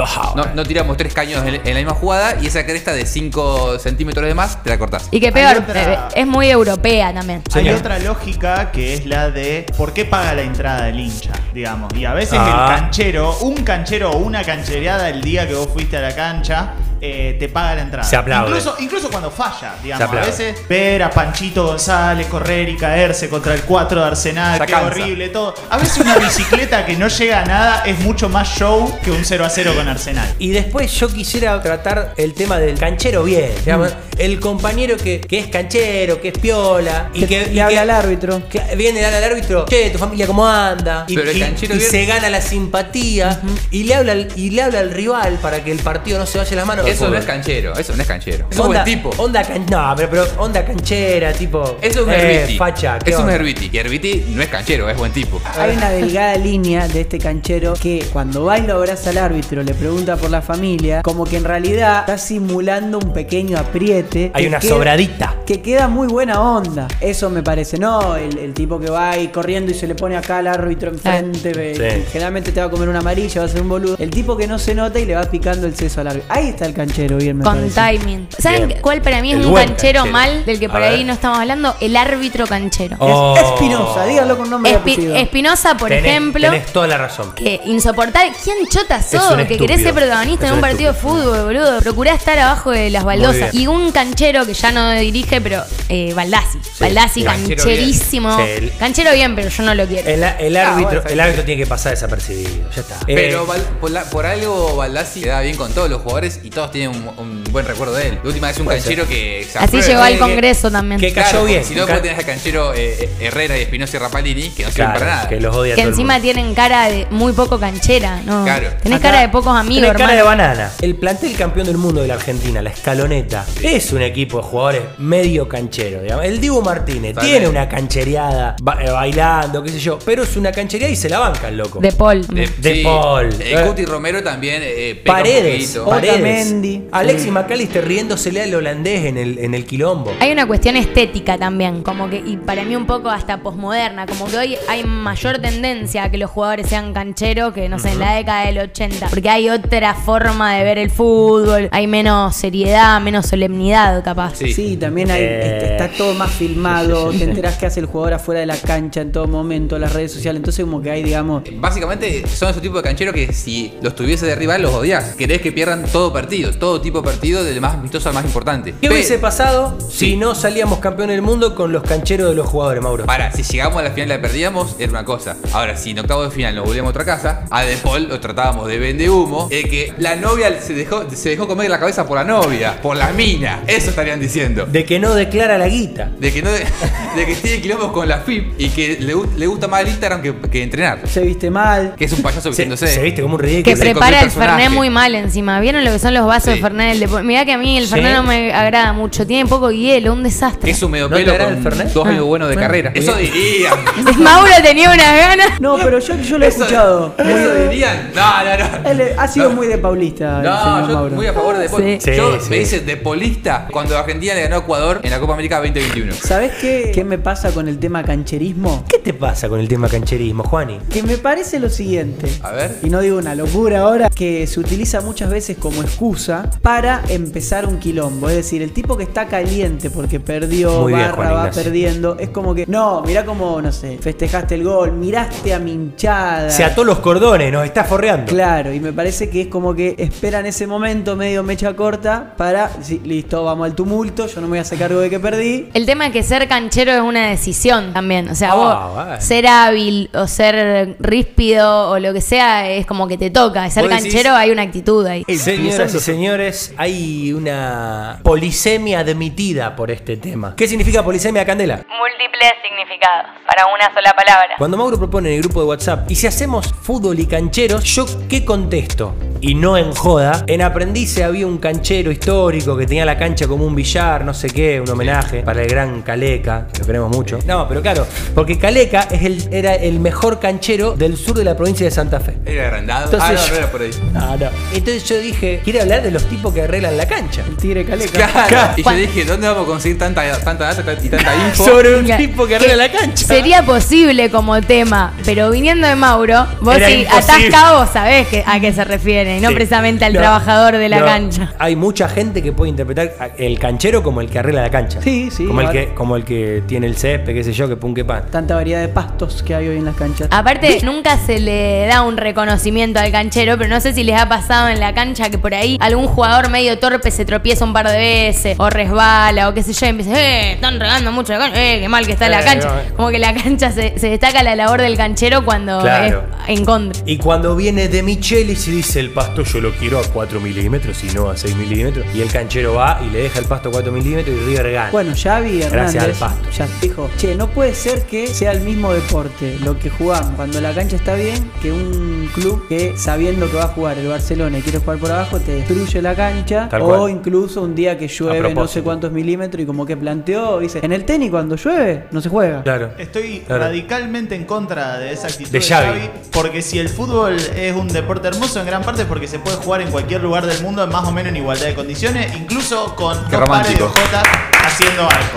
No, 0.54 0.62
tiramos 0.64 0.96
tres 0.96 1.12
caños 1.12 1.44
en, 1.46 1.54
en 1.64 1.74
la 1.74 1.80
misma 1.80 1.94
jugada 1.94 2.36
y 2.40 2.46
esa 2.46 2.64
cresta 2.64 2.92
de 2.92 3.06
5 3.06 3.78
centímetros 3.78 4.26
de 4.26 4.34
más 4.34 4.62
te 4.62 4.70
la 4.70 4.78
cortás. 4.78 5.08
Y 5.10 5.20
que 5.20 5.32
peor, 5.32 5.58
otra- 5.58 6.08
es 6.14 6.26
muy 6.26 6.48
europea 6.50 7.12
también. 7.12 7.42
Hay. 7.54 7.64
Otra 7.84 7.98
lógica 7.98 8.72
que 8.72 8.94
es 8.94 9.04
la 9.04 9.30
de 9.30 9.66
por 9.76 9.92
qué 9.92 10.06
paga 10.06 10.32
la 10.34 10.40
entrada 10.40 10.86
del 10.86 10.98
hincha, 10.98 11.32
digamos. 11.52 11.92
Y 11.94 12.06
a 12.06 12.14
veces 12.14 12.38
Ah. 12.40 12.70
el 12.72 12.80
canchero, 12.80 13.36
un 13.42 13.56
canchero 13.56 14.10
o 14.12 14.16
una 14.16 14.42
canchereada 14.42 15.10
el 15.10 15.20
día 15.20 15.46
que 15.46 15.54
vos 15.54 15.68
fuiste 15.68 15.98
a 15.98 16.00
la 16.00 16.14
cancha, 16.16 16.70
eh, 17.00 17.36
te 17.38 17.48
paga 17.48 17.74
la 17.76 17.82
entrada. 17.82 18.08
Se 18.08 18.16
aplaude. 18.16 18.48
Incluso, 18.50 18.76
incluso 18.80 19.10
cuando 19.10 19.30
falla, 19.30 19.74
digamos. 19.82 20.10
Se 20.10 20.16
A 20.18 20.24
veces 20.24 20.68
ver 20.68 21.02
a 21.02 21.10
Panchito 21.10 21.66
González 21.66 22.26
correr 22.28 22.68
y 22.68 22.76
caerse 22.76 23.28
contra 23.28 23.54
el 23.54 23.62
4 23.62 24.00
de 24.00 24.06
Arsenal, 24.06 24.58
Se 24.58 24.66
qué 24.66 24.72
cansa. 24.72 24.86
horrible 24.86 25.28
todo. 25.28 25.54
A 25.70 25.78
veces 25.78 25.98
una 25.98 26.16
bicicleta 26.18 26.84
que 26.86 26.96
no 26.96 27.08
llega 27.08 27.42
a 27.42 27.44
nada 27.44 27.82
es 27.84 27.98
mucho 28.00 28.28
más 28.28 28.48
show 28.56 28.92
que 29.02 29.10
un 29.10 29.24
0 29.24 29.44
a 29.44 29.50
0 29.50 29.72
con 29.76 29.88
Arsenal. 29.88 30.28
Y 30.38 30.50
después 30.50 30.90
yo 30.98 31.08
quisiera 31.08 31.60
tratar 31.62 32.14
el 32.16 32.34
tema 32.34 32.58
del 32.58 32.78
canchero 32.78 33.22
bien. 33.24 33.50
digamos, 33.64 33.94
El 34.18 34.38
compañero 34.40 34.96
que, 34.96 35.20
que 35.20 35.38
es 35.40 35.46
canchero, 35.48 36.20
que 36.20 36.28
es 36.28 36.38
piola. 36.38 37.10
Y 37.14 37.20
Que 37.20 37.26
que, 37.26 37.46
le 37.46 37.52
y 37.54 37.58
habla 37.60 37.72
que- 37.74 37.78
al 37.80 37.90
árbitro. 37.90 38.48
que 38.48 38.60
viene 38.76 39.00
le 39.00 39.06
habla 39.06 39.18
al 39.18 39.24
árbitro, 39.24 39.64
che, 39.66 39.90
tu 39.90 39.98
familia 39.98 40.26
cómo 40.26 40.46
anda. 40.46 41.04
Y, 41.08 41.16
Pero 41.16 41.30
el 41.30 41.36
y- 41.36 41.40
canchero 41.40 41.74
y 41.74 41.78
bien- 41.78 41.90
se 41.90 42.04
gana 42.06 42.30
la 42.30 42.40
simpatía. 42.40 43.40
y, 43.70 43.84
le 43.84 43.94
habla 43.94 44.12
al, 44.12 44.28
y 44.36 44.50
le 44.50 44.62
habla 44.62 44.80
al 44.80 44.90
rival 44.90 45.38
para 45.42 45.62
que 45.64 45.72
el 45.72 45.78
partido 45.80 46.18
no 46.18 46.26
se 46.26 46.38
vaya 46.38 46.52
a 46.52 46.56
las 46.56 46.66
manos. 46.66 46.83
Eso 46.86 47.08
no 47.10 47.16
es 47.16 47.24
canchero, 47.24 47.72
eso 47.76 47.94
no 47.96 48.02
es 48.02 48.08
canchero. 48.08 48.46
Es 48.50 48.58
un 48.58 48.66
buen 48.68 48.84
tipo. 48.84 49.10
Onda 49.18 49.42
can- 49.42 49.66
no, 49.70 49.92
pero, 49.96 50.10
pero 50.10 50.26
onda 50.38 50.64
canchera, 50.64 51.32
tipo. 51.32 51.76
Eso 51.80 52.00
es 52.00 52.06
un 52.06 52.10
eh, 52.12 52.34
Herbiti. 52.42 52.58
facha. 52.58 52.98
¿qué 52.98 53.10
Es 53.10 53.16
un 53.16 53.22
onda? 53.22 53.34
Herbiti. 53.34 53.70
Y 53.72 53.76
Herbiti 53.78 54.24
no 54.30 54.42
es 54.42 54.48
canchero, 54.48 54.88
es 54.88 54.96
buen 54.96 55.12
tipo. 55.12 55.40
Hay 55.58 55.76
una 55.76 55.90
delgada 55.90 56.36
línea 56.36 56.86
de 56.88 57.02
este 57.02 57.18
canchero 57.18 57.74
que 57.74 58.04
cuando 58.12 58.44
va 58.44 58.58
y 58.58 58.66
lo 58.66 58.74
abraza 58.74 59.10
al 59.10 59.18
árbitro, 59.18 59.62
le 59.62 59.74
pregunta 59.74 60.16
por 60.16 60.30
la 60.30 60.42
familia, 60.42 61.02
como 61.02 61.24
que 61.24 61.36
en 61.36 61.44
realidad 61.44 62.00
está 62.00 62.18
simulando 62.18 62.98
un 62.98 63.12
pequeño 63.12 63.58
apriete. 63.58 64.30
Hay 64.34 64.46
una 64.46 64.58
queda- 64.58 64.68
sobradita. 64.74 65.34
Que 65.46 65.60
queda 65.62 65.88
muy 65.88 66.08
buena 66.08 66.40
onda. 66.40 66.88
Eso 67.00 67.30
me 67.30 67.42
parece, 67.42 67.78
¿no? 67.78 68.16
El, 68.16 68.38
el 68.38 68.54
tipo 68.54 68.78
que 68.80 68.90
va 68.90 69.10
ahí 69.10 69.28
corriendo 69.28 69.70
y 69.70 69.74
se 69.74 69.86
le 69.86 69.94
pone 69.94 70.16
acá 70.16 70.38
al 70.38 70.46
árbitro 70.46 70.90
enfrente. 70.90 71.74
Sí. 71.74 72.00
y 72.00 72.10
Generalmente 72.12 72.52
te 72.52 72.60
va 72.60 72.66
a 72.66 72.70
comer 72.70 72.88
una 72.88 72.98
amarilla, 73.00 73.40
va 73.40 73.46
a 73.46 73.50
ser 73.50 73.62
un 73.62 73.68
boludo. 73.68 73.96
El 73.98 74.10
tipo 74.10 74.36
que 74.36 74.46
no 74.46 74.58
se 74.58 74.74
nota 74.74 74.98
y 74.98 75.04
le 75.04 75.14
va 75.14 75.22
picando 75.24 75.66
el 75.66 75.74
seso 75.76 76.00
al 76.00 76.08
árbitro. 76.08 76.26
Ahí 76.32 76.48
está 76.48 76.66
el 76.66 76.73
canchero, 76.74 77.16
bien 77.16 77.38
me 77.38 77.44
Con 77.44 77.56
parece. 77.70 77.98
timing. 77.98 78.28
¿Saben 78.38 78.68
Bien. 78.68 78.80
cuál 78.82 79.00
para 79.02 79.20
mí 79.20 79.32
es 79.32 79.38
El 79.38 79.46
un 79.46 79.52
buen 79.52 79.68
canchero, 79.68 80.00
canchero. 80.04 80.12
mal 80.12 80.44
del 80.44 80.58
que 80.60 80.68
por 80.68 80.82
A 80.82 80.88
ahí 80.88 80.98
ver. 80.98 81.06
no 81.06 81.12
estamos 81.12 81.38
hablando? 81.38 81.76
El 81.80 81.96
árbitro 81.96 82.46
canchero. 82.46 82.96
Oh. 83.00 83.34
Es 83.36 83.42
Espinosa, 83.44 84.04
dígalo 84.06 84.36
con 84.36 84.50
nombre 84.50 84.70
y 84.72 84.74
Espi- 84.74 84.78
apellido. 84.94 85.16
Espinosa, 85.16 85.76
por 85.76 85.90
Tenés- 85.90 85.98
ejemplo. 86.06 86.50
Tenés 86.50 86.72
toda 86.72 86.86
la 86.86 86.98
razón. 86.98 87.32
Que 87.34 87.60
insoportable. 87.64 88.32
¿Quién 88.42 88.56
chota 88.68 89.02
sos? 89.02 89.30
un 89.32 89.46
Que 89.46 89.56
querés 89.58 89.82
ser 89.82 89.94
protagonista 89.94 90.44
Es 90.46 90.48
en 90.48 90.52
un 90.52 90.58
un 90.58 90.60
partido 90.62 90.92
de 90.92 90.98
fútbol, 90.98 91.44
boludo. 91.44 91.80
Procurá 91.80 92.14
estar 92.14 92.38
abajo 92.38 92.70
de 92.70 92.90
las 92.90 93.04
baldosas. 93.04 93.52
bien. 93.52 93.62
Y 93.62 93.66
un 93.66 93.92
canchero 93.92 94.44
que 94.46 94.54
ya 94.54 94.72
no 94.72 94.90
dirige, 94.92 95.40
pero 95.40 95.62
eh, 95.88 96.12
Baldassi. 96.14 96.58
Baldassi. 96.80 97.22
Canchero 97.24 97.56
cancherísimo. 97.64 98.36
bien. 98.36 98.48
Sí, 98.58 98.64
el- 98.66 98.72
Canchero 98.78 99.12
bien, 99.12 99.34
pero 99.34 99.48
yo 99.48 99.62
no 99.62 99.74
lo 99.74 99.86
quiero. 99.86 100.08
El, 100.08 100.22
el 100.22 100.56
Ah, 100.56 100.72
árbitro, 100.72 101.00
bueno, 101.02 101.08
el 101.10 101.20
árbitro 101.20 101.44
tiene 101.44 101.62
que 101.62 101.66
pasar 101.66 101.92
desapercibido. 101.92 102.50
Ya 102.74 102.80
está. 102.80 102.96
Pero 103.06 103.42
Eh, 103.42 103.46
Val- 103.46 103.62
por, 103.80 103.90
la- 103.90 104.04
por 104.04 104.26
algo 104.26 104.76
Baldassi 104.76 105.20
queda 105.22 105.40
bien 105.40 105.56
con 105.56 105.72
todos 105.72 105.88
los 105.90 106.00
jugadores 106.02 106.40
y 106.42 106.50
todos 106.50 106.63
tienen 106.70 106.96
un, 106.96 107.18
un 107.18 107.43
buen 107.54 107.66
recuerdo 107.66 107.94
de 107.94 108.08
él. 108.08 108.18
La 108.22 108.28
última 108.28 108.48
vez 108.48 108.58
un 108.58 108.64
Puede 108.66 108.78
canchero 108.80 109.06
que 109.08 109.46
se 109.50 109.56
Así 109.58 109.64
aprueba. 109.78 109.86
llegó 109.86 110.02
al 110.02 110.12
que- 110.12 110.18
Congreso 110.18 110.70
también. 110.70 111.00
que 111.00 111.12
cayó 111.12 111.44
bien. 111.44 111.64
Si 111.64 111.74
no, 111.74 111.86
Ca- 111.86 111.94
vos 111.94 112.02
tenés 112.02 112.18
al 112.18 112.24
canchero 112.26 112.74
eh, 112.74 112.96
eh, 113.00 113.08
Herrera 113.20 113.56
y 113.56 113.62
Espinosa 113.62 113.96
y 113.96 114.00
Rapalini, 114.00 114.50
que 114.50 114.64
no 114.64 114.68
sirven 114.70 114.86
claro, 114.86 114.98
para 115.00 115.14
nada. 115.16 115.28
que 115.28 115.40
los 115.40 115.56
odia 115.56 115.74
que 115.74 115.80
todo 115.80 115.88
el 115.88 115.94
encima 115.94 116.14
mundo. 116.14 116.22
tienen 116.24 116.54
cara 116.54 116.88
de 116.88 117.06
muy 117.10 117.32
poco 117.32 117.58
canchera, 117.58 118.20
¿no? 118.26 118.44
Claro. 118.44 118.68
Tenés 118.82 118.98
Acá 118.98 119.08
cara 119.10 119.20
de 119.22 119.28
pocos 119.30 119.56
amigos, 119.56 119.82
tenés 119.88 119.96
cara 120.02 120.14
de 120.14 120.22
banana. 120.22 120.72
El 120.82 120.96
plantel 120.96 121.32
campeón 121.36 121.66
del 121.66 121.78
mundo 121.78 122.02
de 122.02 122.08
la 122.08 122.14
Argentina, 122.14 122.60
la 122.60 122.70
Escaloneta, 122.70 123.46
es 123.62 123.92
un 123.92 124.02
equipo 124.02 124.38
de 124.38 124.42
jugadores 124.42 124.82
medio 124.98 125.48
canchero. 125.48 126.02
digamos. 126.02 126.24
El 126.24 126.40
Dibu 126.40 126.60
Martínez 126.60 127.14
Totalmente. 127.14 127.38
tiene 127.40 127.48
una 127.48 127.68
canchereada 127.68 128.56
ba- 128.60 128.78
eh, 128.82 128.90
bailando, 128.90 129.62
qué 129.62 129.68
sé 129.70 129.78
yo, 129.78 129.98
pero 130.04 130.24
es 130.24 130.36
una 130.36 130.50
canchereada 130.52 130.92
y 130.92 130.96
se 130.96 131.08
la 131.08 131.20
banca 131.20 131.48
el 131.48 131.56
loco. 131.56 131.78
De 131.78 131.92
Paul. 131.92 132.26
De, 132.26 132.48
De 132.58 132.82
Paul. 132.82 133.28
Eh, 133.40 133.62
Cuti 133.66 133.84
Romero 133.84 134.22
también 134.22 134.60
eh, 134.64 134.94
peca 134.96 135.12
un 135.12 135.18
Paredes, 135.18 135.60
poquito. 135.68 135.84
Paredes. 135.88 136.14
Otamendi. 136.14 136.82
Alexis 136.92 137.24
Sí. 137.24 137.30
McAllister 137.44 137.86
riéndosele 137.86 138.42
al 138.42 138.54
holandés 138.54 139.04
en 139.04 139.18
el, 139.18 139.38
en 139.38 139.52
el 139.52 139.66
quilombo. 139.66 140.12
Hay 140.20 140.32
una 140.32 140.46
cuestión 140.46 140.76
estética 140.76 141.36
también, 141.36 141.82
como 141.82 142.08
que, 142.08 142.16
y 142.16 142.38
para 142.38 142.64
mí 142.64 142.74
un 142.74 142.86
poco 142.86 143.10
hasta 143.10 143.42
posmoderna, 143.42 144.06
como 144.06 144.26
que 144.26 144.38
hoy 144.38 144.56
hay 144.66 144.82
mayor 144.84 145.38
tendencia 145.38 146.04
a 146.04 146.10
que 146.10 146.16
los 146.16 146.30
jugadores 146.30 146.68
sean 146.68 146.94
cancheros 146.94 147.52
que, 147.52 147.68
no 147.68 147.78
sé, 147.78 147.90
en 147.90 147.98
la 147.98 148.14
década 148.14 148.46
del 148.46 148.58
80, 148.58 149.08
porque 149.08 149.28
hay 149.28 149.50
otra 149.50 149.94
forma 149.94 150.54
de 150.56 150.64
ver 150.64 150.78
el 150.78 150.90
fútbol, 150.90 151.68
hay 151.70 151.86
menos 151.86 152.34
seriedad, 152.34 152.98
menos 153.02 153.26
solemnidad 153.26 154.02
capaz. 154.02 154.36
Sí. 154.36 154.52
Sí, 154.54 154.76
también 154.78 155.10
hay, 155.10 155.20
Eh. 155.22 155.40
este, 155.58 155.72
está 155.72 155.88
todo 155.96 156.14
más 156.14 156.30
filmado, 156.30 157.10
te 157.10 157.24
enterás 157.24 157.58
que 157.58 157.66
hace 157.66 157.80
el 157.80 157.86
jugador 157.86 158.14
afuera 158.14 158.40
de 158.40 158.46
la 158.46 158.56
cancha 158.56 159.02
en 159.02 159.12
todo 159.12 159.26
momento, 159.26 159.78
las 159.78 159.92
redes 159.92 160.12
sociales, 160.12 160.38
entonces 160.40 160.64
como 160.64 160.80
que 160.80 160.90
hay, 160.90 161.02
digamos, 161.02 161.42
Básicamente 161.56 162.26
son 162.26 162.48
esos 162.50 162.62
tipos 162.62 162.78
de 162.78 162.82
cancheros 162.84 163.14
que 163.14 163.32
si 163.34 163.74
los 163.82 163.94
tuviese 163.94 164.24
de 164.26 164.34
rival 164.34 164.62
los 164.62 164.72
odias. 164.72 165.14
Querés 165.16 165.40
que 165.42 165.52
pierdan 165.52 165.84
todo 165.92 166.12
partido, 166.12 166.50
todo 166.52 166.80
tipo 166.80 166.98
de 167.02 167.04
partido, 167.04 167.33
del 167.42 167.60
más 167.60 167.74
amistoso 167.74 168.08
al 168.08 168.14
más 168.14 168.24
importante. 168.24 168.74
¿Qué 168.80 168.88
hubiese 168.88 169.18
pasado 169.18 169.76
si 169.90 170.16
no 170.16 170.34
salíamos 170.34 170.78
campeón 170.78 171.08
del 171.08 171.22
mundo 171.22 171.54
con 171.54 171.72
los 171.72 171.82
cancheros 171.82 172.28
de 172.28 172.34
los 172.34 172.46
jugadores, 172.46 172.82
Mauro? 172.82 173.06
Para, 173.06 173.32
si 173.32 173.42
llegamos 173.42 173.78
a 173.80 173.82
la 173.82 173.90
final 173.90 174.08
y 174.08 174.10
la 174.10 174.20
perdíamos, 174.20 174.76
era 174.78 174.90
una 174.90 175.04
cosa. 175.04 175.36
Ahora, 175.52 175.76
si 175.76 175.90
en 175.90 175.98
octavo 176.00 176.24
de 176.24 176.30
final 176.30 176.54
nos 176.54 176.64
volvíamos 176.66 176.88
a 176.88 176.90
otra 176.90 177.04
casa, 177.04 177.44
a 177.50 177.62
De 177.64 177.76
Paul 177.78 178.08
lo 178.08 178.20
tratábamos 178.20 178.68
de 178.68 178.78
vende 178.78 179.08
humo, 179.10 179.48
eh, 179.50 179.68
que 179.68 179.92
la 179.98 180.16
novia 180.16 180.60
se 180.60 180.74
dejó, 180.74 181.04
se 181.12 181.30
dejó 181.30 181.48
comer 181.48 181.70
la 181.70 181.78
cabeza 181.80 182.06
por 182.06 182.16
la 182.18 182.24
novia, 182.24 182.80
por 182.82 182.96
la 182.96 183.08
mina. 183.12 183.62
Eso 183.66 183.90
estarían 183.90 184.20
diciendo. 184.20 184.66
De 184.66 184.84
que 184.84 184.98
no 184.98 185.14
declara 185.14 185.56
la 185.58 185.68
guita. 185.68 186.10
De 186.18 186.32
que 186.32 186.42
no 186.42 186.50
de, 186.50 186.58
de 187.16 187.26
que 187.26 187.34
tiene 187.36 187.60
quilombos 187.62 187.92
con 187.92 188.06
la 188.08 188.18
FIP 188.18 188.54
y 188.60 188.68
que 188.70 188.98
le, 189.00 189.14
gu- 189.16 189.34
le 189.36 189.46
gusta 189.46 189.66
más 189.68 189.80
el 189.82 189.88
Instagram 189.88 190.22
que, 190.22 190.34
que 190.50 190.62
entrenar. 190.62 191.00
se 191.08 191.20
viste 191.22 191.50
mal. 191.50 191.94
Que 191.96 192.04
es 192.04 192.12
un 192.12 192.22
payaso 192.22 192.42
Se, 192.42 192.48
vistiéndose. 192.50 192.86
se 192.88 193.02
viste 193.02 193.22
como 193.22 193.34
un 193.36 193.40
ridículo. 193.40 193.74
Que 193.76 193.80
prepara 193.80 194.18
el 194.20 194.24
el 194.26 194.30
Fernet 194.30 194.70
muy 194.70 194.90
mal 194.90 195.14
encima. 195.14 195.60
¿Vieron 195.60 195.84
lo 195.84 195.92
que 195.92 195.98
son 195.98 196.12
los 196.14 196.26
vasos 196.26 196.44
Sí. 196.44 196.50
de 196.56 196.60
Fernet 196.60 196.98
del 196.98 197.08
Mirá 197.24 197.44
que 197.44 197.52
a 197.52 197.58
mí 197.58 197.78
el 197.78 197.84
Sí. 197.86 197.90
Fernet 197.94 198.12
no 198.14 198.22
me 198.22 198.52
agrada 198.52 198.92
mucho. 198.92 199.26
Tiene 199.26 199.48
poco 199.48 199.70
hielo, 199.70 200.12
un 200.12 200.22
desastre. 200.22 200.70
Es 200.70 200.82
un 200.82 200.90
medio 200.90 201.08
¿No 201.08 201.16
te 201.16 201.22
pelo 201.22 201.32
agrada 201.32 201.50
con 201.50 201.58
el 201.58 201.62
Fernet? 201.62 201.92
dos 201.92 202.06
años 202.06 202.20
Ah. 202.20 202.24
buenos 202.24 202.48
de 202.50 202.56
carrera. 202.56 202.92
Eso 202.94 203.14
dirían. 203.16 203.74
Mauro 204.18 204.50
tenía 204.62 204.90
unas 204.92 205.16
ganas. 205.16 205.60
No, 205.60 205.76
pero 205.78 205.98
yo, 205.98 206.16
yo 206.20 206.38
lo 206.38 206.44
he 206.44 206.48
Eso- 206.48 206.62
escuchado. 206.62 207.14
Muy 207.18 207.32
Eso 207.32 207.48
de- 207.54 207.68
dirían. 207.68 208.10
No, 208.14 208.44
no, 208.44 208.82
no. 208.84 208.90
él 208.90 209.02
ha 209.18 209.28
sido 209.28 209.48
No. 209.50 209.56
muy 209.56 209.66
de 209.66 209.78
Paulista. 209.78 210.38
el 210.38 210.44
No, 210.44 210.62
señor 210.64 210.88
yo 210.88 210.94
Mauro. 210.94 211.14
muy 211.16 211.26
a 211.26 211.32
favor 211.32 211.56
de 211.58 211.68
Paul. 211.68 211.82
Sí. 211.82 211.98
Sí, 212.00 212.10
yo 212.16 212.40
sí. 212.40 212.50
me 212.50 212.58
dice 212.58 212.80
de 212.80 212.96
polista 212.96 213.68
cuando 213.70 213.96
Argentina 213.98 214.34
le 214.34 214.42
ganó 214.42 214.56
a 214.56 214.58
Ecuador 214.60 215.00
en 215.02 215.10
la 215.10 215.18
Copa 215.20 215.32
América 215.34 215.56
2021. 215.56 216.12
¿Sabés 216.14 216.52
qué, 216.60 216.90
qué 216.94 217.04
me 217.04 217.18
pasa 217.18 217.50
con 217.52 217.68
el 217.68 217.78
tema 217.78 218.02
cancherismo? 218.04 218.84
¿Qué 218.88 218.98
te 218.98 219.14
pasa 219.14 219.48
con 219.48 219.60
el 219.60 219.68
tema 219.68 219.88
cancherismo, 219.88 220.44
Juani? 220.44 220.78
Que 220.90 221.02
me 221.02 221.16
parece 221.18 221.58
lo 221.60 221.68
siguiente. 221.70 222.28
A 222.42 222.50
ver. 222.52 222.76
Y 222.82 222.90
no 222.90 223.00
digo 223.00 223.18
una 223.18 223.34
locura 223.34 223.80
ahora, 223.80 224.10
que 224.10 224.46
se 224.46 224.60
utiliza 224.60 225.00
muchas 225.00 225.30
veces 225.30 225.56
como 225.58 225.82
excusa 225.82 226.50
para 226.62 227.02
empezar 227.08 227.66
un 227.66 227.78
quilombo. 227.78 228.28
Es 228.28 228.36
decir, 228.36 228.62
el 228.62 228.72
tipo 228.72 228.96
que 228.96 229.04
está 229.04 229.26
caliente 229.26 229.90
porque 229.90 230.20
perdió, 230.20 230.82
Muy 230.82 230.92
barra, 230.92 231.30
va 231.32 231.40
Ignacio. 231.42 231.62
perdiendo, 231.62 232.16
es 232.18 232.28
como 232.30 232.54
que, 232.54 232.64
no, 232.66 233.02
mirá 233.02 233.24
cómo, 233.24 233.60
no 233.62 233.72
sé, 233.72 233.98
festejaste 234.00 234.54
el 234.56 234.64
gol, 234.64 234.92
miraste 234.92 235.54
a 235.54 235.58
mi 235.58 235.72
hinchada. 235.72 236.50
Se 236.50 236.64
ató 236.64 236.84
los 236.84 236.98
cordones, 237.00 237.52
nos 237.52 237.64
está 237.64 237.84
forreando. 237.84 238.26
Claro, 238.26 238.72
y 238.72 238.80
me 238.80 238.92
parece 238.92 239.28
que 239.30 239.42
es 239.42 239.46
como 239.48 239.74
que 239.74 239.94
esperan 239.98 240.46
ese 240.46 240.66
momento 240.66 241.16
medio 241.16 241.42
mecha 241.42 241.74
corta 241.74 242.34
para, 242.36 242.70
sí, 242.82 243.00
listo, 243.04 243.44
vamos 243.44 243.66
al 243.66 243.74
tumulto, 243.74 244.26
yo 244.26 244.36
no 244.40 244.42
me 244.42 244.50
voy 244.50 244.58
a 244.58 244.62
hacer 244.62 244.78
cargo 244.78 245.00
de 245.00 245.10
que 245.10 245.20
perdí. 245.20 245.68
El 245.74 245.86
tema 245.86 246.06
es 246.06 246.12
que 246.12 246.22
ser 246.22 246.46
canchero 246.48 246.92
es 246.92 247.00
una 247.00 247.28
decisión 247.28 247.92
también. 247.92 248.28
O 248.28 248.34
sea, 248.34 248.52
Ah, 248.52 249.14
vos 249.16 249.24
ser 249.24 249.46
hábil 249.46 250.10
o 250.14 250.26
ser 250.26 250.96
ríspido 251.00 251.90
o 251.90 251.98
lo 251.98 252.12
que 252.12 252.20
sea 252.20 252.70
es 252.70 252.86
como 252.86 253.08
que 253.08 253.16
te 253.18 253.30
toca. 253.30 253.68
Ser 253.70 253.84
decís- 253.84 254.02
canchero 254.02 254.34
hay 254.34 254.50
una 254.50 254.62
actitud 254.62 255.04
ahí. 255.06 255.24
Señoras 255.36 255.94
y 255.94 256.00
señores, 256.00 256.72
hay 256.76 256.93
una 256.94 258.20
polisemia 258.22 259.00
admitida 259.00 259.74
por 259.76 259.90
este 259.90 260.16
tema. 260.16 260.54
¿Qué 260.56 260.68
significa 260.68 261.02
polisemia, 261.02 261.44
Candela? 261.44 261.76
Múltiples 261.76 262.52
significados 262.62 263.26
para 263.46 263.66
una 263.66 263.92
sola 263.94 264.14
palabra. 264.16 264.54
Cuando 264.58 264.76
Mauro 264.76 264.98
propone 264.98 265.30
en 265.30 265.36
el 265.36 265.42
grupo 265.42 265.60
de 265.60 265.66
WhatsApp, 265.66 266.10
y 266.10 266.14
si 266.14 266.26
hacemos 266.26 266.72
fútbol 266.72 267.18
y 267.18 267.26
cancheros, 267.26 267.84
¿yo 267.84 268.06
qué 268.28 268.44
contesto? 268.44 269.14
Y 269.40 269.54
no 269.54 269.76
en 269.76 269.92
joda. 269.92 270.44
En 270.46 270.62
Aprendice 270.62 271.22
había 271.22 271.46
un 271.46 271.58
canchero 271.58 272.10
histórico 272.10 272.76
que 272.76 272.86
tenía 272.86 273.04
la 273.04 273.18
cancha 273.18 273.46
como 273.46 273.66
un 273.66 273.74
billar, 273.74 274.24
no 274.24 274.32
sé 274.32 274.48
qué, 274.48 274.80
un 274.80 274.88
homenaje 274.88 275.42
para 275.42 275.62
el 275.62 275.68
gran 275.68 276.02
Caleca, 276.02 276.66
que 276.72 276.80
lo 276.80 276.86
queremos 276.86 277.10
mucho. 277.14 277.38
No, 277.46 277.68
pero 277.68 277.82
claro, 277.82 278.06
porque 278.34 278.58
Caleca 278.58 279.02
es 279.10 279.22
el, 279.22 279.48
era 279.52 279.74
el 279.74 280.00
mejor 280.00 280.40
canchero 280.40 280.92
del 280.92 281.16
sur 281.16 281.36
de 281.36 281.44
la 281.44 281.56
provincia 281.56 281.84
de 281.84 281.90
Santa 281.90 282.20
Fe. 282.20 282.36
Era 282.46 282.68
agrandado. 282.68 283.04
Entonces 283.04 283.40
ah, 283.40 283.50
no, 283.50 283.56
era 283.56 283.70
por 283.70 283.82
ahí. 283.82 283.90
No, 284.12 284.36
no. 284.36 284.46
Entonces 284.72 285.04
yo 285.08 285.18
dije, 285.18 285.60
quiere 285.62 285.80
hablar 285.80 286.02
de 286.02 286.10
los 286.10 286.24
tipos 286.24 286.52
que 286.54 286.62
arreglan 286.62 286.83
la 286.92 287.06
cancha. 287.06 287.42
El 287.46 287.56
tigre 287.56 287.84
caleca. 287.84 288.28
Claro. 288.48 288.72
Y 288.76 288.82
yo 288.82 288.90
dije, 288.92 289.24
¿dónde 289.24 289.48
vamos 289.48 289.64
a 289.64 289.66
conseguir 289.66 289.98
tanta, 289.98 290.22
tanta 290.40 290.72
data 290.74 290.92
y 291.02 291.08
tanta 291.08 291.34
info? 291.34 291.64
Sobre 291.64 291.96
un 291.96 292.04
Claro. 292.04 292.22
tipo 292.24 292.46
que 292.46 292.56
arregla 292.56 292.76
la 292.76 292.92
cancha. 292.92 293.26
Sería 293.26 293.62
posible 293.64 294.30
como 294.30 294.60
tema, 294.62 295.12
pero 295.24 295.50
viniendo 295.50 295.86
de 295.86 295.94
Mauro, 295.94 296.46
vos 296.60 296.76
Era 296.76 296.88
si 296.88 297.06
atás 297.06 297.42
cabos 297.50 297.90
sabés 297.90 298.26
que- 298.28 298.44
a 298.46 298.60
qué 298.60 298.72
se 298.72 298.84
refiere, 298.84 299.38
y 299.38 299.40
no 299.40 299.48
Sí. 299.50 299.54
precisamente 299.54 300.04
al 300.04 300.12
No, 300.14 300.20
trabajador 300.20 300.76
de 300.76 300.88
la 300.88 301.00
no. 301.00 301.06
cancha. 301.06 301.52
Hay 301.58 301.76
mucha 301.76 302.08
gente 302.08 302.42
que 302.42 302.52
puede 302.52 302.70
interpretar 302.70 303.32
el 303.38 303.58
canchero 303.58 304.02
como 304.02 304.20
el 304.20 304.28
que 304.30 304.38
arregla 304.38 304.62
la 304.62 304.70
cancha. 304.70 305.00
Sí, 305.02 305.30
sí, 305.30 305.46
Como 305.46 305.60
el 305.60 305.70
que, 305.70 305.94
como 305.94 306.16
el 306.16 306.24
que 306.24 306.62
tiene 306.66 306.86
el 306.86 306.96
césped, 306.96 307.32
qué 307.34 307.44
sé 307.44 307.52
yo, 307.52 307.68
que 307.68 307.76
pum 307.76 307.94
que 307.94 308.04
pan. 308.04 308.24
Tanta 308.30 308.54
variedad 308.54 308.80
de 308.80 308.88
pastos 308.88 309.42
que 309.42 309.54
hay 309.54 309.68
hoy 309.68 309.76
en 309.78 309.84
las 309.84 309.96
canchas. 309.96 310.28
Aparte, 310.30 310.80
nunca 310.82 311.18
se 311.18 311.38
le 311.38 311.86
da 311.86 312.02
un 312.02 312.16
reconocimiento 312.16 313.00
al 313.00 313.10
canchero, 313.12 313.56
pero 313.58 313.68
no 313.70 313.80
sé 313.80 313.92
si 313.94 314.04
les 314.04 314.20
ha 314.20 314.28
pasado 314.28 314.68
en 314.68 314.80
la 314.80 314.94
cancha 314.94 315.30
que 315.30 315.38
por 315.38 315.54
ahí 315.54 315.76
algún 315.80 316.06
jugador 316.06 316.50
medio 316.50 316.73
torpe 316.76 317.10
se 317.10 317.24
tropieza 317.24 317.64
un 317.64 317.72
par 317.72 317.88
de 317.88 317.96
veces, 317.96 318.56
o 318.58 318.70
resbala, 318.70 319.48
o 319.48 319.54
qué 319.54 319.62
sé 319.62 319.72
yo, 319.72 319.86
y 319.86 319.88
empieza, 319.90 320.12
eh, 320.20 320.52
están 320.54 320.78
regando 320.80 321.12
mucho 321.12 321.32
la 321.32 321.38
cancha, 321.38 321.62
eh, 321.62 321.80
qué 321.80 321.88
mal 321.88 322.06
que 322.06 322.12
está 322.12 322.28
la 322.28 322.40
Eh, 322.40 322.44
cancha. 322.44 322.68
no. 322.90 322.96
Como 322.96 323.10
que 323.10 323.18
la 323.18 323.34
cancha 323.34 323.70
se, 323.72 323.98
se 323.98 324.08
destaca 324.08 324.42
la 324.42 324.54
labor 324.56 324.80
del 324.80 324.96
canchero 324.96 325.44
cuando 325.44 325.80
Claro. 325.80 326.24
es 326.48 326.58
en 326.58 326.64
contra. 326.64 327.02
Y 327.06 327.18
cuando 327.18 327.56
viene 327.56 327.88
de 327.88 328.02
Michelis 328.02 328.68
y 328.68 328.72
dice 328.72 329.00
el 329.00 329.10
pasto 329.10 329.42
yo 329.42 329.60
lo 329.60 329.72
quiero 329.72 329.98
a 329.98 330.02
4 330.04 330.40
milímetros 330.40 331.02
y 331.04 331.08
no 331.14 331.30
a 331.30 331.36
6 331.36 331.56
milímetros. 331.56 332.06
Y 332.14 332.20
el 332.22 332.30
canchero 332.30 332.74
va 332.74 333.00
y 333.04 333.10
le 333.10 333.22
deja 333.22 333.38
el 333.38 333.46
pasto 333.46 333.68
a 333.68 333.72
4 333.72 333.92
milímetros 333.92 334.36
y 334.36 334.40
River 334.44 334.72
gana. 334.72 334.90
Bueno, 334.90 335.12
Xavi 335.16 335.58
Gracias 335.60 335.72
Hernández 335.72 336.02
al 336.02 336.12
pasto. 336.30 336.48
ya 336.56 336.68
dijo, 336.80 337.10
che, 337.16 337.34
no 337.34 337.48
puede 337.48 337.74
ser 337.74 338.02
que 338.02 338.26
sea 338.26 338.52
el 338.52 338.60
mismo 338.60 338.92
deporte 338.92 339.58
lo 339.62 339.78
que 339.78 339.90
jugamos 339.90 340.32
cuando 340.36 340.60
la 340.60 340.72
cancha 340.72 340.96
está 340.96 341.14
bien 341.14 341.50
que 341.62 341.72
un 341.72 342.28
club 342.34 342.66
que 342.68 342.94
sabiendo 342.96 343.50
que 343.50 343.56
va 343.56 343.64
a 343.64 343.68
jugar 343.68 343.98
el 343.98 344.08
Barcelona 344.08 344.58
y 344.58 344.62
quiere 344.62 344.78
jugar 344.78 344.98
por 344.98 345.10
abajo 345.12 345.38
te 345.40 345.52
destruye 345.52 346.02
la 346.02 346.14
cancha 346.14 346.63
Tal 346.68 346.82
o 346.82 346.86
cual. 346.86 347.10
incluso 347.10 347.62
un 347.62 347.74
día 347.74 347.96
que 347.98 348.08
llueve 348.08 348.54
no 348.54 348.66
sé 348.66 348.82
cuántos 348.82 349.12
milímetros 349.12 349.62
y 349.62 349.66
como 349.66 349.84
que 349.86 349.96
planteó, 349.96 350.58
dice, 350.60 350.80
en 350.82 350.92
el 350.92 351.04
tenis 351.04 351.30
cuando 351.30 351.56
llueve 351.56 352.04
no 352.10 352.20
se 352.20 352.28
juega. 352.28 352.62
Claro. 352.62 352.92
Estoy 352.98 353.40
Claro. 353.40 353.64
radicalmente 353.64 354.34
en 354.34 354.44
contra 354.44 354.98
de 354.98 355.12
esa 355.12 355.26
actitud 355.28 355.50
De 355.50 355.58
de, 355.58 355.64
Xavi. 355.64 355.86
Xavi, 355.86 356.10
porque 356.32 356.62
si 356.62 356.78
el 356.78 356.88
fútbol 356.88 357.36
es 357.56 357.74
un 357.74 357.88
deporte 357.88 358.28
hermoso, 358.28 358.60
en 358.60 358.66
gran 358.66 358.82
parte 358.82 359.02
es 359.02 359.08
porque 359.08 359.26
se 359.28 359.38
puede 359.38 359.56
jugar 359.56 359.80
en 359.82 359.90
cualquier 359.90 360.22
lugar 360.22 360.46
del 360.46 360.60
mundo 360.62 360.86
más 360.86 361.04
o 361.04 361.12
menos 361.12 361.30
en 361.30 361.36
igualdad 361.36 361.66
de 361.66 361.74
condiciones, 361.74 362.34
incluso 362.36 362.94
con 362.96 363.16
Qué 363.28 363.36
dos 363.36 363.48
pares 363.48 363.68
de 363.72 363.78
romántico. 363.78 363.88
jotas 363.88 364.22
haciendo 364.64 365.02
arco. 365.04 365.36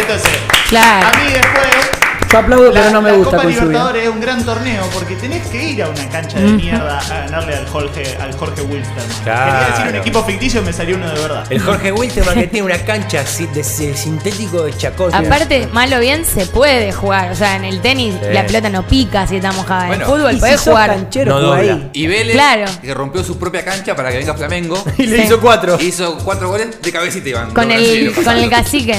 Entonces, 0.00 0.30
Claro. 0.68 1.06
a 1.06 1.10
mí 1.18 1.32
después 1.32 1.90
Yo 2.32 2.38
aplaudo, 2.38 2.70
la, 2.72 2.80
pero 2.80 2.92
no 2.92 3.02
me 3.02 3.10
la 3.10 3.16
gusta 3.18 3.36
Copa. 3.36 3.48
Libertadores 3.48 4.02
es 4.04 4.08
un 4.08 4.20
gran 4.20 4.44
torneo 4.44 4.84
porque 4.94 5.16
tenés 5.16 5.46
que 5.48 5.62
ir 5.70 5.82
a 5.82 5.88
una 5.88 6.08
cancha 6.08 6.38
de 6.40 6.48
mierda 6.52 6.98
a 6.98 7.08
ganarle 7.26 7.54
al 7.56 7.66
Jorge, 7.68 8.16
al 8.20 8.32
Jorge 8.36 8.62
Wilstermann. 8.62 9.22
Claro. 9.24 9.52
Quería 9.52 9.68
decir 9.76 9.86
un 9.94 10.00
equipo 10.00 10.24
ficticio, 10.24 10.62
me 10.62 10.72
salió 10.72 10.96
uno 10.96 11.08
de 11.10 11.20
verdad. 11.20 11.44
El 11.50 11.60
Jorge 11.60 11.92
Wilterman 11.92 12.34
que 12.34 12.46
tiene 12.48 12.66
una 12.66 12.78
cancha 12.84 13.26
si- 13.26 13.46
de, 13.48 13.62
de 13.62 13.94
sintético 13.96 14.62
de 14.64 14.76
chacón. 14.76 15.14
Aparte, 15.14 15.68
mal 15.72 15.92
o 15.92 16.00
bien 16.00 16.24
se 16.24 16.46
puede 16.46 16.92
jugar. 16.92 17.30
O 17.32 17.34
sea, 17.34 17.56
en 17.56 17.64
el 17.64 17.80
tenis 17.80 18.14
Sí. 18.22 18.28
la 18.32 18.46
pelota 18.46 18.68
no 18.70 18.86
pica 18.86 19.26
si 19.26 19.36
está 19.36 19.52
mojada. 19.52 19.86
Bueno, 19.88 19.94
en 20.04 20.10
el 20.10 20.16
fútbol 20.16 20.30
Y 20.32 20.34
si 20.36 20.40
podés 20.40 20.60
jugar. 20.60 20.90
canchero, 20.90 21.40
No 21.40 21.52
ahí. 21.52 21.90
Y 21.92 22.06
Vélez, 22.06 22.34
Claro. 22.34 22.64
que 22.80 22.94
rompió 22.94 23.22
su 23.22 23.38
propia 23.38 23.64
cancha 23.64 23.94
para 23.94 24.10
que 24.10 24.18
venga 24.18 24.34
Flamengo, 24.34 24.82
y 24.98 25.06
le 25.06 25.16
Sí. 25.18 25.22
hizo 25.24 25.40
cuatro. 25.40 25.78
hizo 25.80 26.16
cuatro 26.24 26.48
goles 26.48 26.80
de 26.80 26.92
cabecita 26.92 27.28
Iván. 27.28 27.50
Con 27.52 27.70
el, 27.70 28.12
con 28.14 28.36
el 28.38 28.48
cacique. 28.48 28.94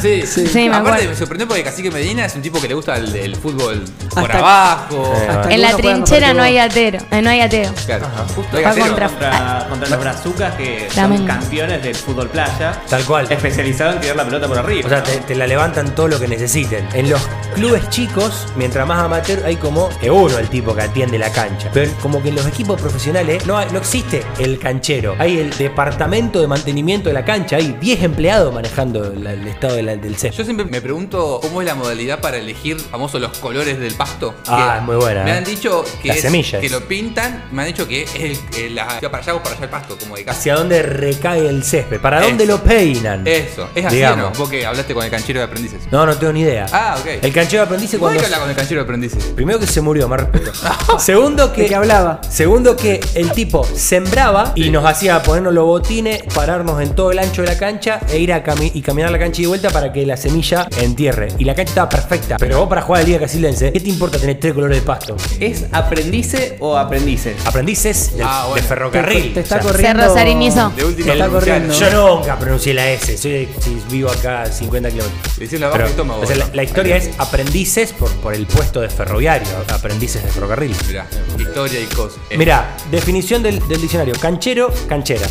Sí, 0.00 0.22
Sí, 0.26 0.68
me 0.68 0.76
Aparte 0.76 0.88
acuerdo. 0.90 1.10
me 1.10 1.16
sorprendió 1.16 1.46
porque 1.48 1.62
Cacique 1.62 1.90
Medina 1.90 2.24
es 2.26 2.34
un 2.34 2.42
tipo 2.42 2.60
que 2.60 2.71
le 2.72 2.76
gusta 2.76 2.96
el, 2.96 3.14
el 3.14 3.36
fútbol 3.36 3.84
por 4.14 4.22
Hasta- 4.24 4.38
abajo. 4.38 5.12
Hasta 5.12 5.52
En 5.52 5.60
la 5.60 5.68
algunos 5.68 5.72
juegan 5.72 6.00
mejor 6.00 6.04
trinchera 6.08 6.32
no 6.34 6.42
hay 6.42 6.56
atero. 6.58 6.98
eh, 7.10 7.20
no 7.22 7.28
hay 7.30 7.40
ateo. 7.42 7.70
Claro. 7.84 8.06
Justo 8.34 8.48
No 8.52 8.58
hay 8.58 8.64
Va 8.64 8.70
contra- 8.86 9.08
contra, 9.08 9.66
contra 9.68 9.88
los 9.90 10.00
brazucas 10.00 10.54
que 10.54 10.88
son 10.90 11.26
campeones 11.26 11.82
del 11.82 11.94
fútbol 11.94 12.28
playa. 12.30 12.80
Tal 12.88 13.04
cual. 13.04 13.26
Especializado 13.30 13.92
en 13.92 14.00
tirar 14.00 14.16
la 14.16 14.24
pelota 14.24 14.48
por 14.48 14.58
arriba. 14.58 14.86
O 14.86 14.88
sea, 14.88 14.98
¿no? 15.00 15.04
te, 15.04 15.16
te 15.18 15.34
la 15.34 15.46
levantan 15.46 15.94
todo 15.94 16.08
lo 16.08 16.18
que 16.18 16.26
necesiten. 16.28 16.88
En 16.94 17.10
los 17.10 17.20
clubes 17.54 17.86
chicos, 17.90 18.46
mientras 18.56 18.86
más 18.86 19.00
amateur, 19.00 19.44
hay 19.44 19.56
como 19.56 19.90
que 19.98 20.10
uno 20.10 20.38
el 20.38 20.48
tipo 20.48 20.74
que 20.74 20.80
atiende 20.82 21.18
la 21.18 21.30
cancha. 21.30 21.68
Pero 21.74 21.92
como 22.00 22.22
que 22.22 22.30
en 22.30 22.36
los 22.36 22.46
equipos 22.46 22.80
profesionales 22.80 23.44
no, 23.44 23.58
hay- 23.58 23.68
no 23.70 23.78
existe 23.78 24.24
el 24.38 24.58
canchero. 24.58 25.14
Hay 25.18 25.38
el 25.38 25.50
departamento 25.58 26.40
de 26.40 26.46
mantenimiento 26.46 27.10
de 27.10 27.12
la 27.12 27.24
cancha. 27.26 27.56
Hay 27.56 27.76
10 27.78 28.02
empleados 28.02 28.54
manejando 28.54 29.12
la- 29.14 29.34
el 29.34 29.46
estado 29.46 29.74
de 29.74 29.82
la- 29.82 29.96
del 29.96 30.14
Yo 30.14 30.18
césped. 30.18 30.44
siempre 30.44 30.64
me 30.64 30.80
pregunto 30.80 31.40
cómo 31.42 31.60
es 31.60 31.66
la 31.66 31.74
modalidad 31.74 32.20
para 32.20 32.36
elegir 32.38 32.61
famosos 32.90 33.20
los 33.20 33.36
colores 33.38 33.78
del 33.78 33.94
pasto. 33.94 34.34
Ah, 34.46 34.76
es 34.78 34.82
muy 34.84 34.96
buena, 34.96 35.24
Me 35.24 35.30
eh. 35.32 35.34
han 35.38 35.44
dicho 35.44 35.84
que, 36.00 36.08
Las 36.08 36.18
es- 36.18 36.22
semillas. 36.22 36.60
que 36.60 36.68
lo 36.70 36.80
pintan, 36.86 37.44
me 37.52 37.62
han 37.62 37.68
dicho 37.68 37.86
que 37.88 38.02
es 38.02 38.14
el, 38.14 38.38
el- 38.56 38.74
la, 38.74 38.86
para 39.00 39.18
allá 39.18 39.34
o 39.34 39.42
para 39.42 39.56
allá 39.56 39.64
el 39.64 39.70
pasto, 39.70 39.96
como 39.98 40.16
de 40.16 40.24
casa. 40.24 40.38
Hacia 40.38 40.54
dónde 40.54 40.82
recae 40.82 41.48
el 41.48 41.62
césped. 41.64 42.00
¿Para 42.00 42.20
Eso. 42.20 42.28
dónde 42.28 42.46
lo 42.46 42.62
peinan? 42.62 43.26
Eso, 43.26 43.68
es 43.74 43.84
así 43.84 43.96
o 43.96 43.98
Digamos. 43.98 44.32
no. 44.32 44.38
Vos 44.38 44.48
que 44.48 44.64
hablaste 44.64 44.94
con 44.94 45.04
el 45.04 45.10
canchero 45.10 45.40
de 45.40 45.44
aprendices. 45.46 45.80
No, 45.90 46.06
no 46.06 46.16
tengo 46.16 46.32
ni 46.32 46.40
idea. 46.42 46.66
Ah, 46.72 46.96
ok. 47.00 47.06
El 47.22 47.32
canchero 47.32 47.62
de 47.62 47.66
aprendiz 47.66 47.90
¿Cómo 47.92 48.06
hay 48.06 48.14
cuando. 48.14 48.20
que 48.20 48.24
hablar 48.26 48.40
con 48.40 48.50
el 48.50 48.56
canchero 48.56 48.80
de 48.80 48.84
aprendices? 48.84 49.24
Primero 49.34 49.58
que 49.58 49.66
se 49.66 49.80
murió, 49.80 50.08
más 50.08 50.20
respeto. 50.20 50.52
Segundo 50.98 51.52
que. 51.52 51.62
¿De 51.62 51.68
qué 51.68 51.74
hablaba? 51.74 52.20
Segundo 52.28 52.76
que 52.76 53.00
el 53.14 53.32
tipo 53.32 53.64
sembraba 53.64 54.52
y 54.54 54.70
nos 54.70 54.84
hacía 54.84 55.22
ponernos 55.22 55.52
los 55.52 55.64
botines, 55.64 56.22
pararnos 56.34 56.80
en 56.80 56.94
todo 56.94 57.10
el 57.12 57.18
ancho 57.18 57.42
de 57.42 57.48
la 57.48 57.58
cancha 57.58 58.00
e 58.10 58.18
ir 58.18 58.32
a 58.32 58.42
cami- 58.44 58.70
y 58.74 58.82
caminar 58.82 59.10
la 59.10 59.18
cancha 59.18 59.40
y 59.40 59.44
de 59.44 59.48
vuelta 59.48 59.70
para 59.70 59.92
que 59.92 60.06
la 60.06 60.16
semilla 60.16 60.66
entierre. 60.78 61.28
Y 61.38 61.44
la 61.44 61.54
cancha 61.54 61.70
estaba 61.70 61.88
perfecta. 61.88 62.36
Pero 62.38 62.51
vos 62.56 62.68
para 62.68 62.82
jugar 62.82 63.00
el 63.02 63.06
Liga 63.08 63.20
Casilense, 63.20 63.72
¿qué 63.72 63.80
te 63.80 63.88
importa 63.88 64.18
tener 64.18 64.38
tres 64.40 64.52
colores 64.54 64.78
de 64.78 64.82
pasto? 64.82 65.16
¿Es 65.40 65.64
aprendice 65.72 66.56
o 66.60 66.76
aprendices? 66.76 67.36
Aprendices 67.46 68.12
del- 68.16 68.26
Ah, 68.26 68.44
bueno. 68.48 68.62
de 68.62 68.68
ferrocarril. 68.68 69.34
Te 69.34 69.40
está 69.40 69.56
O 69.56 69.62
sea, 69.62 69.70
corriendo. 69.72 70.02
Cerro 70.02 70.14
Sarinizo. 70.14 70.70
De 70.76 70.84
última 70.84 71.06
Te 71.06 71.12
está 71.12 71.28
corriendo. 71.28 71.74
Yo 71.74 72.16
nunca 72.18 72.38
pronuncié 72.38 72.74
la 72.74 72.90
S, 72.90 73.16
soy 73.18 73.30
de- 73.32 73.48
si 73.60 73.82
vivo 73.90 74.10
acá 74.10 74.42
a 74.42 74.46
50 74.46 74.90
kilómetros. 74.90 75.38
Le 75.38 75.58
la 75.58 75.68
baja 75.68 75.84
Pero, 75.96 76.14
o 76.20 76.26
sea, 76.26 76.50
la, 76.52 76.62
historia 76.62 76.96
es 76.96 77.10
aprendices 77.18 77.92
por, 77.92 78.10
por 78.16 78.34
el 78.34 78.46
puesto 78.46 78.80
de 78.80 78.88
ferroviario, 78.88 79.48
aprendices 79.68 80.22
de 80.22 80.30
ferrocarril. 80.30 80.74
Mirá, 80.88 81.06
historia 81.38 81.80
y 81.80 81.86
cosas. 81.86 82.18
Eh, 82.30 82.38
Mirá, 82.38 82.76
definición 82.90 83.42
del, 83.42 83.66
del 83.68 83.80
diccionario: 83.80 84.14
canchero, 84.20 84.72
canchera. 84.88 85.26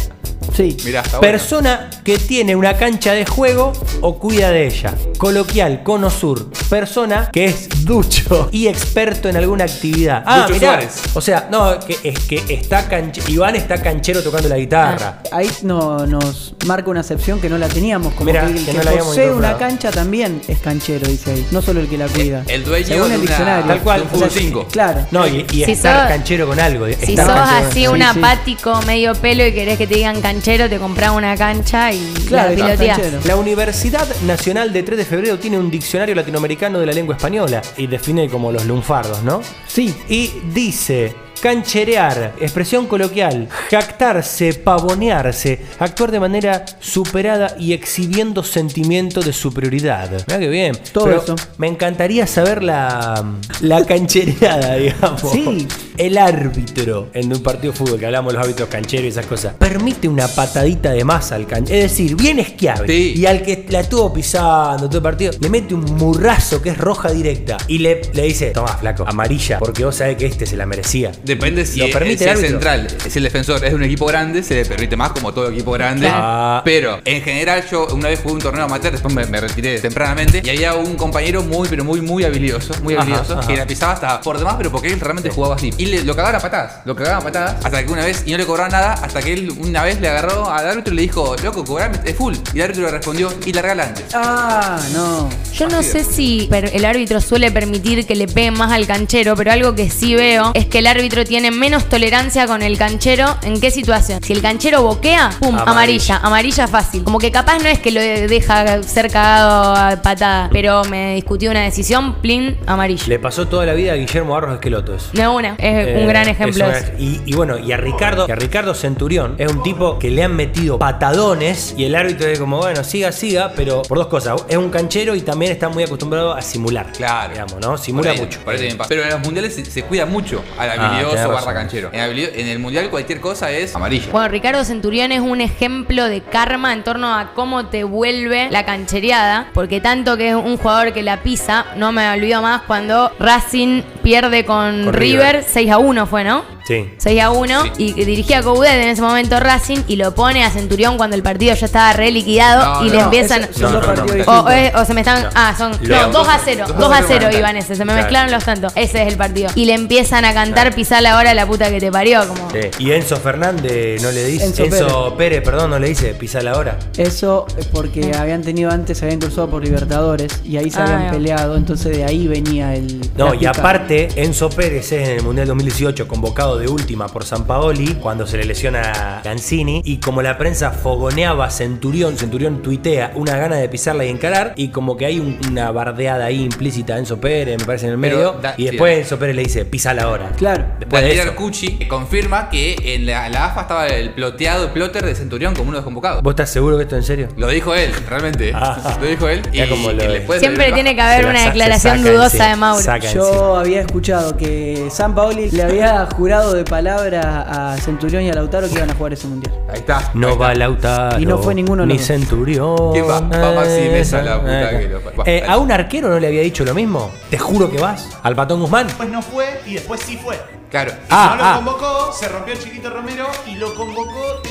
Sí. 0.55 0.77
Mirá. 0.85 1.03
Persona 1.19 1.89
que 2.03 2.17
tiene 2.17 2.55
una 2.55 2.75
cancha 2.77 3.13
de 3.13 3.25
juego 3.25 3.73
o 4.01 4.19
cuida 4.19 4.51
de 4.51 4.67
ella. 4.67 4.95
Coloquial, 5.17 5.83
cono 5.83 6.09
sur. 6.09 6.49
Persona 6.69 7.29
que 7.31 7.45
es 7.45 7.69
ducho 7.91 8.49
y 8.51 8.67
experto 8.67 9.27
en 9.29 9.37
alguna 9.37 9.65
actividad. 9.65 10.23
Ah, 10.25 10.41
Ducho 10.41 10.53
mirá. 10.53 10.67
Suárez. 10.73 11.01
O 11.13 11.21
sea, 11.21 11.47
no, 11.51 11.79
que 11.79 11.97
es 12.03 12.19
que 12.19 12.43
está 12.47 12.87
canche- 12.89 13.21
Iván 13.29 13.55
está 13.55 13.81
canchero 13.81 14.21
tocando 14.23 14.47
la 14.49 14.57
guitarra. 14.57 15.21
Ahí 15.31 15.49
no, 15.63 16.05
nos 16.07 16.53
marca 16.65 16.89
una 16.89 17.01
acepción 17.01 17.39
que 17.41 17.49
no 17.49 17.57
la 17.57 17.67
teníamos. 17.67 18.13
Como 18.13 18.25
Mirá, 18.31 18.45
que 18.45 18.53
el 18.53 18.65
que 18.65 18.71
que, 18.71 18.77
no 18.77 18.83
la 18.83 18.89
habíamos 18.91 19.09
posee 19.09 19.25
una 19.25 19.33
incorporado. 19.49 19.59
cancha 19.59 19.91
también 19.91 20.41
es 20.47 20.59
canchero, 20.59 21.07
dice 21.07 21.31
ahí. 21.31 21.47
No 21.51 21.61
solo 21.61 21.79
el 21.81 21.87
que 21.89 21.97
la 21.97 22.07
cuida. 22.07 22.43
el 22.47 22.63
dueño 22.63 22.87
Según 22.87 23.09
de 23.09 23.15
el 23.15 23.21
una- 23.21 23.27
diccionario. 23.29 23.65
Tal 23.67 23.81
cual, 23.81 23.97
de 23.99 24.03
un 24.03 24.09
fútbol 24.09 24.27
O 24.27 24.31
sea, 24.31 24.41
5. 24.41 24.67
Claro. 24.71 25.07
No, 25.11 25.27
y, 25.27 25.45
y 25.51 25.65
Si 25.65 25.71
estar 25.71 25.99
sos- 26.01 26.07
canchero 26.09 26.47
con 26.47 26.59
algo. 26.59 26.85
Si 26.87 26.93
estar 26.93 27.25
sos 27.25 27.35
canchero- 27.35 27.67
así 27.67 27.79
Sí, 27.81 27.87
un 27.87 27.97
sí. 27.97 28.03
apático 28.03 28.81
medio 28.83 29.15
pelo 29.15 29.45
y 29.45 29.53
querés 29.53 29.77
que 29.77 29.87
te 29.87 29.95
digan 29.95 30.21
canchero, 30.21 30.69
te 30.69 30.77
comprás 30.77 31.11
una 31.11 31.35
cancha 31.35 31.91
y 31.91 31.99
Claro, 32.27 32.49
la 32.49 32.53
estás 32.53 32.67
piloteás. 32.77 32.97
canchero. 32.99 33.19
La 33.25 33.35
Universidad 33.35 34.07
Nacional 34.25 34.71
de 34.73 34.83
3 34.83 34.97
de 34.97 35.05
Febrero 35.05 35.39
tiene 35.39 35.57
un 35.57 35.69
diccionario 35.71 36.15
latinoamericano 36.15 36.79
de 36.79 36.85
la 36.85 36.93
lengua 36.93 37.15
española 37.15 37.61
y 37.81 37.87
define 37.87 38.29
como 38.29 38.51
los 38.51 38.65
lunfardos, 38.65 39.23
¿no? 39.23 39.41
Sí. 39.67 39.93
Y 40.07 40.31
dice 40.53 41.15
cancherear, 41.41 42.35
expresión 42.39 42.85
coloquial, 42.85 43.49
jactarse, 43.71 44.53
pavonearse, 44.53 45.59
actuar 45.79 46.11
de 46.11 46.19
manera 46.19 46.65
superada 46.79 47.55
y 47.57 47.73
exhibiendo 47.73 48.43
sentimiento 48.43 49.21
de 49.21 49.33
superioridad. 49.33 50.11
Mira 50.27 50.39
que 50.39 50.49
bien. 50.49 50.77
Todo 50.93 51.05
Pero 51.05 51.23
eso. 51.23 51.35
Me 51.57 51.67
encantaría 51.67 52.27
saber 52.27 52.61
la, 52.61 53.25
la 53.61 53.83
canchereada, 53.85 54.75
digamos. 54.77 55.21
Sí. 55.31 55.67
El 56.01 56.17
árbitro 56.17 57.09
en 57.13 57.31
un 57.31 57.43
partido 57.43 57.73
de 57.73 57.77
fútbol, 57.77 57.99
que 57.99 58.07
hablamos 58.07 58.33
de 58.33 58.39
los 58.39 58.43
árbitros 58.47 58.69
cancheros 58.69 59.05
y 59.05 59.09
esas 59.09 59.27
cosas, 59.27 59.53
permite 59.53 60.07
una 60.07 60.27
patadita 60.27 60.91
de 60.91 61.03
masa 61.03 61.35
al 61.35 61.45
canchero. 61.45 61.77
Es 61.77 61.91
decir, 61.91 62.15
bien 62.15 62.39
esquiave. 62.39 62.87
Sí. 62.87 63.13
Y 63.17 63.27
al 63.27 63.43
que 63.43 63.67
la 63.69 63.81
estuvo 63.81 64.11
pisando 64.11 64.87
todo 64.87 64.97
el 64.97 65.03
partido, 65.03 65.31
le 65.39 65.47
mete 65.51 65.75
un 65.75 65.85
murrazo 65.97 66.59
que 66.59 66.69
es 66.69 66.77
roja 66.79 67.11
directa. 67.11 67.57
Y 67.67 67.77
le, 67.77 68.01
le 68.13 68.23
dice, 68.23 68.47
toma, 68.49 68.69
flaco, 68.77 69.05
amarilla, 69.07 69.59
porque 69.59 69.85
vos 69.85 69.95
sabés 69.95 70.17
que 70.17 70.25
este 70.25 70.47
se 70.47 70.57
la 70.57 70.65
merecía. 70.65 71.11
Depende 71.23 71.67
si, 71.67 71.79
Lo 71.79 71.85
es, 71.85 71.93
permite 71.93 72.23
si 72.23 72.23
el 72.23 72.35
es 72.35 72.49
central, 72.49 72.87
si 73.07 73.19
el 73.19 73.23
defensor 73.23 73.63
es 73.63 73.71
un 73.71 73.83
equipo 73.83 74.07
grande, 74.07 74.41
se 74.41 74.55
le 74.55 74.65
permite 74.65 74.95
más 74.97 75.11
como 75.11 75.31
todo 75.35 75.51
equipo 75.51 75.71
grande. 75.73 76.07
Claro. 76.07 76.63
Pero 76.65 76.99
en 77.05 77.21
general 77.21 77.63
yo 77.69 77.85
una 77.93 78.09
vez 78.09 78.21
jugué 78.21 78.33
un 78.33 78.41
torneo 78.41 78.65
amateur, 78.65 78.91
después 78.91 79.13
me, 79.13 79.27
me 79.27 79.39
retiré 79.39 79.79
tempranamente 79.79 80.41
y 80.43 80.49
había 80.49 80.73
un 80.73 80.95
compañero 80.95 81.43
muy 81.43 81.67
pero 81.67 81.83
muy 81.83 82.01
muy 82.01 82.23
habilidoso, 82.23 82.73
muy 82.81 82.95
Ajá, 82.95 83.03
habilidoso, 83.03 83.37
ajá. 83.37 83.47
que 83.47 83.55
la 83.55 83.67
pisaba 83.67 83.93
hasta 83.93 84.19
por 84.21 84.39
demás, 84.39 84.55
pero 84.57 84.71
porque 84.71 84.87
él 84.87 84.99
realmente 84.99 85.29
jugaba 85.29 85.53
así. 85.55 85.71
Y 85.77 85.90
le- 85.91 86.03
lo 86.03 86.15
cagaban 86.15 86.35
a 86.35 86.39
patadas, 86.39 86.71
lo 86.85 86.95
cagaban 86.95 87.19
a 87.21 87.23
patadas, 87.23 87.55
hasta 87.65 87.85
que 87.85 87.91
una 87.91 88.05
vez, 88.05 88.23
y 88.25 88.31
no 88.31 88.37
le 88.37 88.45
cobraban 88.45 88.71
nada, 88.71 88.93
hasta 88.93 89.21
que 89.21 89.33
él 89.33 89.51
una 89.59 89.83
vez 89.83 89.99
le 90.01 90.09
agarró 90.09 90.49
al 90.49 90.67
árbitro 90.67 90.93
y 90.93 90.95
le 90.97 91.01
dijo, 91.03 91.35
loco, 91.43 91.63
cobrame, 91.63 91.99
es 92.05 92.15
full. 92.15 92.35
Y 92.53 92.57
el 92.57 92.63
árbitro 92.63 92.83
le 92.85 92.91
respondió, 92.91 93.33
y 93.45 93.53
la 93.53 93.61
regala 93.61 93.83
antes. 93.83 94.05
Ah, 94.13 94.79
no. 94.93 95.29
Yo 95.53 95.67
no 95.67 95.79
Así 95.79 95.91
de 95.93 96.03
sé 96.03 96.11
si 96.11 96.49
el 96.51 96.85
árbitro 96.85 97.21
suele 97.21 97.51
permitir 97.51 98.05
que 98.07 98.15
le 98.15 98.27
peguen 98.27 98.53
más 98.55 98.71
al 98.71 98.87
canchero, 98.87 99.35
pero 99.35 99.51
algo 99.51 99.75
que 99.75 99.89
sí 99.89 100.15
veo 100.15 100.51
es 100.53 100.65
que 100.65 100.79
el 100.79 100.87
árbitro 100.87 101.23
tiene 101.25 101.51
menos 101.51 101.85
tolerancia 101.89 102.47
con 102.47 102.61
el 102.61 102.77
canchero. 102.77 103.37
¿En 103.43 103.59
qué 103.59 103.69
situación? 103.71 104.23
Si 104.23 104.33
el 104.33 104.41
canchero 104.41 104.81
boquea, 104.81 105.31
pum, 105.39 105.49
Amarilla. 105.55 105.71
amarilla, 105.71 106.17
amarilla 106.23 106.67
fácil. 106.67 107.03
Como 107.03 107.19
que 107.19 107.31
capaz 107.31 107.59
no 107.59 107.67
es 107.67 107.79
que 107.79 107.91
lo 107.91 107.99
deja 108.01 108.81
ser 108.83 109.11
cagado 109.11 109.75
a 109.75 110.01
patada, 110.01 110.49
pero 110.51 110.83
me 110.85 111.15
discutió 111.15 111.51
una 111.51 111.61
decisión, 111.61 112.15
plin, 112.15 112.57
amarilla. 112.65 113.03
Le 113.07 113.19
pasó 113.19 113.47
toda 113.47 113.65
la 113.65 113.73
vida 113.73 113.93
a 113.93 113.95
Guillermo 113.95 114.33
Barros 114.33 114.53
Esqueloto 114.55 114.95
eso. 114.95 115.09
No 115.13 115.35
una, 115.35 115.55
es 115.57 115.70
Eh, 115.77 115.97
un 116.01 116.07
gran 116.07 116.27
ejemplo 116.27 116.65
es 116.71 116.91
y, 116.99 117.21
y 117.25 117.33
bueno, 117.33 117.57
y 117.57 117.71
a 117.71 117.77
Ricardo, 117.77 118.25
y 118.27 118.31
a 118.31 118.35
Ricardo 118.35 118.73
Centurión 118.73 119.35
es 119.37 119.51
un 119.51 119.63
tipo 119.63 119.97
que 119.99 120.09
le 120.09 120.23
han 120.23 120.35
metido 120.35 120.77
patadones 120.79 121.73
y 121.77 121.85
el 121.85 121.95
árbitro 121.95 122.27
es 122.27 122.39
como, 122.39 122.57
bueno, 122.57 122.83
siga, 122.83 123.11
siga, 123.11 123.51
pero 123.55 123.81
por 123.83 123.97
dos 123.97 124.07
cosas. 124.07 124.43
Es 124.47 124.57
un 124.57 124.69
canchero 124.69 125.15
y 125.15 125.21
también 125.21 125.51
está 125.51 125.69
muy 125.69 125.83
acostumbrado 125.83 126.33
a 126.33 126.41
simular. 126.41 126.91
Claro. 126.93 127.33
Digamos, 127.33 127.59
¿no? 127.61 127.77
Simula 127.77 128.13
mucho. 128.13 128.39
Pero 128.87 129.03
en 129.03 129.09
los 129.09 129.19
mundiales 129.21 129.55
se, 129.55 129.65
se 129.65 129.83
cuida 129.83 130.05
mucho 130.05 130.43
al 130.57 130.69
Ah, 130.69 130.73
habilidoso 130.87 131.15
tenés 131.15 131.31
barra 131.31 131.53
canchero. 131.53 131.89
En, 131.91 131.99
habilido- 131.99 132.29
en 132.33 132.47
el 132.47 132.59
mundial 132.59 132.89
cualquier 132.89 133.19
cosa 133.19 133.51
es 133.51 133.75
amarillo. 133.75 134.11
Bueno, 134.11 134.27
Ricardo 134.29 134.63
Centurión 134.63 135.11
es 135.11 135.19
un 135.21 135.41
ejemplo 135.41 136.05
de 136.07 136.21
karma 136.21 136.73
en 136.73 136.83
torno 136.83 137.13
a 137.15 137.33
cómo 137.33 137.65
te 137.67 137.83
vuelve 137.83 138.49
la 138.51 138.65
canchereada, 138.65 139.49
porque 139.53 139.81
tanto 139.81 140.17
que 140.17 140.29
es 140.29 140.35
un 140.35 140.57
jugador 140.57 140.93
que 140.93 141.03
la 141.03 141.21
pisa, 141.23 141.65
no 141.75 141.91
me 141.91 142.09
olvido 142.09 142.41
más 142.41 142.61
cuando 142.63 143.11
Racing 143.19 143.81
pierde 144.01 144.45
con, 144.45 144.83
Con 144.83 144.93
River, 144.93 145.35
River. 145.35 145.43
6 145.43 145.71
a 145.71 145.77
1 145.77 146.05
fue, 146.05 146.23
¿no? 146.23 146.43
Sí. 146.67 146.93
6 146.97 147.21
a 147.21 147.31
1 147.31 147.63
Sí. 147.75 147.93
y 147.97 148.05
dirigía 148.05 148.39
a 148.39 148.43
Coudet 148.43 148.71
en 148.73 148.89
ese 148.89 149.01
momento 149.01 149.39
Racing 149.39 149.79
y 149.87 149.95
lo 149.95 150.13
pone 150.15 150.43
a 150.43 150.49
Centurión 150.51 150.97
cuando 150.97 151.15
el 151.15 151.23
partido 151.23 151.53
ya 151.55 151.65
estaba 151.65 151.93
re 151.93 152.11
liquidado 152.11 152.81
No, 152.81 152.85
y 152.85 152.89
no, 152.89 152.93
le 152.95 152.99
empiezan... 153.01 153.43
Ese- 153.43 153.53
son 153.53 153.61
No, 153.63 153.71
dos 153.79 153.81
no, 153.87 153.93
no. 153.93 154.05
partidos 154.05 154.27
O, 154.27 154.43
distintos. 154.49 154.81
o- 154.81 154.85
se 154.85 154.93
me 154.93 155.01
están. 155.01 155.23
No. 155.23 155.29
Ah, 155.35 155.55
son. 155.57 155.71
No, 155.81 156.07
2 156.09 156.27
a 156.27 156.39
0. 156.43 156.65
2 156.77 156.91
a 156.93 157.03
0 157.07 157.29
iban 157.37 157.57
ese. 157.57 157.75
Se 157.75 157.83
me 157.85 157.91
Claro. 157.93 158.01
mezclaron 158.01 158.31
los 158.31 158.43
tantos. 158.43 158.73
Ese 158.75 159.01
es 159.03 159.07
el 159.11 159.17
partido. 159.17 159.49
Y 159.55 159.65
le 159.65 159.73
empiezan 159.73 160.23
a 160.25 160.33
cantar 160.33 160.73
pisar 160.75 161.01
la 161.01 161.17
hora 161.17 161.33
la 161.33 161.45
puta 161.45 161.69
que 161.69 161.79
te 161.79 161.91
parió. 161.91 162.27
Como. 162.27 162.49
Sí. 162.51 162.59
Y 162.79 162.91
Enzo 162.91 163.17
Fernández 163.17 164.01
no 164.01 164.11
le 164.11 164.23
dice. 164.25 164.45
Enzo 164.45 164.63
Enzo, 164.65 165.15
Pérez. 165.17 165.41
perdón, 165.43 165.71
no 165.71 165.79
le 165.79 165.87
dice 165.89 166.13
pisa 166.13 166.41
la 166.41 166.57
hora. 166.57 166.77
Eso 166.97 167.45
es 167.57 167.65
porque 167.67 168.11
habían 168.15 168.41
tenido 168.43 168.71
antes, 168.71 168.97
se 168.99 169.05
habían 169.05 169.19
cruzado 169.19 169.49
por 169.49 169.63
Libertadores 169.63 170.41
y 170.43 170.57
ahí 170.57 170.69
se 170.69 170.79
Ah, 170.79 170.83
habían 170.83 171.11
peleado, 171.11 171.55
entonces 171.57 171.95
de 171.97 172.05
ahí 172.05 172.27
venía 172.27 172.75
el. 172.75 173.01
No, 173.17 173.33
y 173.33 173.45
aparte, 173.45 174.09
Enzo 174.15 174.49
Pérez 174.49 174.91
es 174.91 175.07
en 175.09 175.15
el 175.17 175.23
Mundial 175.23 175.47
2018 175.47 176.07
convocado 176.07 176.50
de 176.57 176.67
última 176.67 177.07
por 177.07 177.23
San 177.25 177.45
Paoli 177.45 177.95
cuando 177.95 178.25
se 178.27 178.37
le 178.37 178.45
lesiona 178.45 179.21
Lanzini. 179.23 179.81
Y 179.85 179.97
como 179.97 180.21
la 180.21 180.37
prensa 180.37 180.71
fogoneaba 180.71 181.45
a 181.45 181.49
Centurión, 181.51 182.17
Centurión 182.17 182.61
tuitea 182.61 183.11
una 183.15 183.37
gana 183.37 183.55
de 183.57 183.69
pisarla 183.69 184.05
y 184.05 184.09
encarar. 184.09 184.53
Y 184.55 184.69
como 184.69 184.97
que 184.97 185.05
hay 185.05 185.19
un- 185.19 185.39
una 185.49 185.71
bardeada 185.71 186.25
ahí 186.25 186.41
implícita 186.43 186.95
a 186.95 186.97
Enzo 186.99 187.19
Pérez, 187.19 187.57
me 187.59 187.65
parece 187.65 187.85
en 187.87 187.91
el 187.93 187.97
medio. 187.97 188.33
da- 188.41 188.55
y 188.57 188.65
después 188.65 188.93
sí. 188.95 189.01
Enzo 189.01 189.19
Pérez 189.19 189.35
le 189.35 189.43
dice 189.43 189.65
pisa 189.65 189.93
la 189.93 190.07
hora. 190.09 190.29
Claro. 190.37 190.65
Después 190.79 191.01
de 191.01 191.07
Daniel 191.09 191.27
eso. 191.27 191.31
Arcucci 191.31 191.87
confirma 191.87 192.49
que 192.49 192.75
en 192.95 193.05
la, 193.05 193.29
la 193.29 193.45
AFA 193.45 193.61
estaba 193.61 193.87
el 193.87 194.11
ploteado, 194.11 194.65
el 194.65 194.71
plotter 194.71 195.05
de 195.05 195.15
Centurión 195.15 195.53
como 195.53 195.69
uno 195.69 195.77
de 195.77 195.79
los 195.79 195.85
convocados. 195.85 196.21
¿Vos 196.23 196.31
estás 196.31 196.49
seguro 196.49 196.77
que 196.77 196.83
esto 196.83 196.95
es 196.97 197.03
en 197.03 197.07
serio? 197.07 197.27
Lo 197.37 197.47
dijo 197.47 197.73
él, 197.75 197.91
realmente. 198.09 198.51
Ah. 198.55 198.97
Lo 198.99 199.07
dijo 199.07 199.27
él. 199.27 199.41
Y 199.51 199.57
Ya 199.57 199.69
como 199.69 199.91
lo 199.91 199.97
que 199.97 200.07
de- 200.07 200.13
después 200.13 200.39
Siempre 200.39 200.71
tiene 200.71 200.95
que 200.95 201.01
haber 201.01 201.25
una 201.25 201.45
declaración 201.45 202.03
dudosa 202.03 202.49
de 202.49 202.55
Mauro. 202.55 202.81
Yo 202.83 202.95
encima. 202.95 203.59
había 203.59 203.81
escuchado 203.81 204.37
que 204.37 204.87
San 204.91 205.13
Paoli 205.15 205.49
le 205.51 205.63
había 205.63 206.07
jurado 206.15 206.40
de 206.49 206.63
palabra 206.65 207.71
a 207.73 207.77
Centurión 207.77 208.23
y 208.23 208.29
a 208.29 208.33
Lautaro 208.33 208.67
que 208.67 208.75
iban 208.75 208.89
a 208.89 208.95
jugar 208.95 209.13
ese 209.13 209.27
mundial. 209.27 209.53
Ahí 209.69 209.79
está. 209.79 210.11
No 210.13 210.27
ahí 210.27 210.33
está. 210.33 210.45
va 210.45 210.55
Lautaro. 210.55 211.19
Y 211.19 211.25
no 211.25 211.37
fue 211.37 211.53
ninguno 211.55 211.85
Ni. 211.85 211.99
Centurión. 211.99 212.91
¿Quién 212.91 213.07
va? 213.07 213.19
Va 213.19 213.53
Maxi 213.53 213.89
Mesa, 213.91 214.21
la 214.21 214.39
puta 214.39 214.71
Eh, 214.71 214.79
que 214.79 214.89
lo- 214.89 215.01
va, 215.03 215.23
eh. 215.25 215.43
¿A 215.47 215.57
un 215.57 215.71
arquero 215.71 216.09
no 216.09 216.19
le 216.19 216.27
había 216.27 216.41
dicho 216.41 216.65
lo 216.65 216.73
mismo? 216.73 217.11
Te 217.29 217.37
juro 217.37 217.69
que 217.69 217.77
vas. 217.77 218.09
¿Al 218.23 218.35
Patón 218.35 218.59
Guzmán? 218.61 218.87
Después 218.87 219.09
no 219.09 219.21
fue 219.21 219.61
y 219.67 219.75
después 219.75 220.01
sí 220.01 220.17
fue. 220.17 220.39
Claro. 220.69 220.93
Ah, 221.09 221.35
no 221.35 221.43
lo 221.43 221.43
ah. 221.49 221.55
convocó, 221.57 222.13
se 222.13 222.27
rompió 222.29 222.53
el 222.53 222.59
chiquito 222.59 222.89
Romero 222.89 223.25
y 223.45 223.55
lo 223.55 223.73
convocó. 223.75 224.41